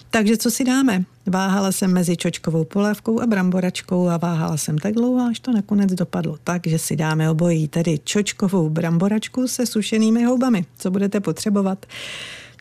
Takže 0.10 0.38
co 0.38 0.52
si 0.52 0.64
dáme? 0.64 1.04
Váhala 1.26 1.72
jsem 1.72 1.94
mezi 1.94 2.18
čočkovou 2.18 2.64
polévkou 2.64 3.22
a 3.22 3.28
bramboračkou 3.28 4.08
a 4.08 4.18
váhala 4.18 4.58
jsem 4.58 4.78
tak 4.78 4.94
dlouho, 4.94 5.28
až 5.30 5.40
to 5.40 5.52
nakonec 5.52 5.94
dopadlo 5.94 6.38
tak, 6.44 6.68
že 6.68 6.80
si 6.80 6.96
dáme 6.96 7.30
obojí, 7.30 7.68
tedy 7.68 8.00
čočkovou 8.04 8.70
bramboračku 8.70 9.48
se 9.48 9.66
sušenými 9.66 10.24
houbami. 10.24 10.66
Co 10.78 10.92
budete 10.92 11.20
potřebovat? 11.20 11.86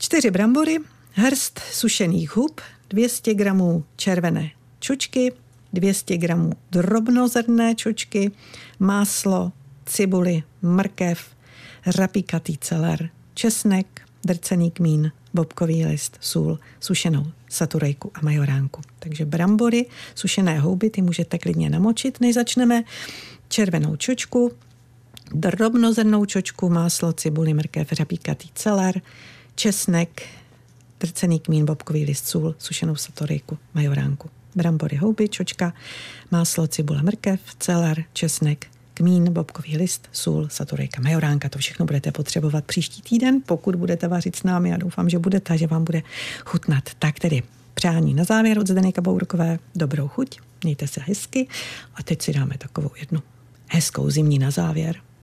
Čtyři 0.02 0.30
brambory, 0.30 0.78
hrst 1.12 1.60
sušených 1.72 2.36
hub, 2.36 2.60
200 2.90 3.34
gramů 3.34 3.84
červené 3.96 4.50
čočky, 4.78 5.32
200 5.72 6.16
gramů 6.16 6.52
drobnozrné 6.72 7.74
čočky, 7.74 8.30
máslo, 8.78 9.52
cibuli, 9.86 10.42
mrkev, 10.62 11.20
rapíkatý 11.96 12.58
celer, 12.58 13.10
česnek, 13.34 14.00
drcený 14.24 14.70
kmín, 14.70 15.12
bobkový 15.34 15.86
list, 15.86 16.18
sůl, 16.20 16.58
sušenou 16.80 17.26
saturejku 17.48 18.10
a 18.14 18.18
majoránku. 18.22 18.80
Takže 18.98 19.24
brambory, 19.24 19.86
sušené 20.14 20.58
houby, 20.58 20.90
ty 20.90 21.02
můžete 21.02 21.38
klidně 21.38 21.70
namočit, 21.70 22.20
než 22.20 22.34
začneme. 22.34 22.82
Červenou 23.48 23.96
čočku, 23.96 24.52
drobnozrnou 25.34 26.24
čočku, 26.24 26.68
máslo, 26.68 27.12
cibuli, 27.12 27.54
mrkev, 27.54 27.92
řapíkatý 27.92 28.48
celer, 28.54 29.00
česnek, 29.54 30.22
drcený 31.00 31.40
kmín, 31.40 31.64
bobkový 31.64 32.04
list, 32.04 32.28
sůl, 32.28 32.54
sušenou 32.58 32.96
saturejku, 32.96 33.58
majoránku. 33.74 34.30
Brambory, 34.54 34.96
houby, 34.96 35.28
čočka, 35.28 35.72
máslo, 36.30 36.66
cibule, 36.66 37.02
mrkev, 37.02 37.40
celer, 37.58 38.04
česnek, 38.12 38.66
kmín, 38.94 39.32
bobkový 39.32 39.76
list, 39.76 40.08
sůl, 40.12 40.48
saturejka, 40.48 41.02
majoránka. 41.02 41.48
To 41.48 41.58
všechno 41.58 41.86
budete 41.86 42.12
potřebovat 42.12 42.64
příští 42.64 43.02
týden, 43.02 43.42
pokud 43.46 43.76
budete 43.76 44.08
vařit 44.08 44.36
s 44.36 44.42
námi. 44.42 44.70
Já 44.70 44.76
doufám, 44.76 45.08
že 45.08 45.18
budete, 45.18 45.58
že 45.58 45.66
vám 45.66 45.84
bude 45.84 46.02
chutnat. 46.44 46.84
Tak 46.98 47.18
tedy 47.18 47.42
přání 47.74 48.14
na 48.14 48.24
závěr 48.24 48.58
od 48.58 48.68
Zdeny 48.68 48.92
Kabourkové. 48.92 49.58
Dobrou 49.74 50.08
chuť, 50.08 50.40
mějte 50.64 50.86
se 50.86 51.00
hezky 51.04 51.48
a 51.94 52.02
teď 52.02 52.22
si 52.22 52.32
dáme 52.32 52.54
takovou 52.58 52.90
jednu 53.00 53.22
hezkou 53.68 54.10
zimní 54.10 54.38
na 54.38 54.50
závěr. 54.50 54.96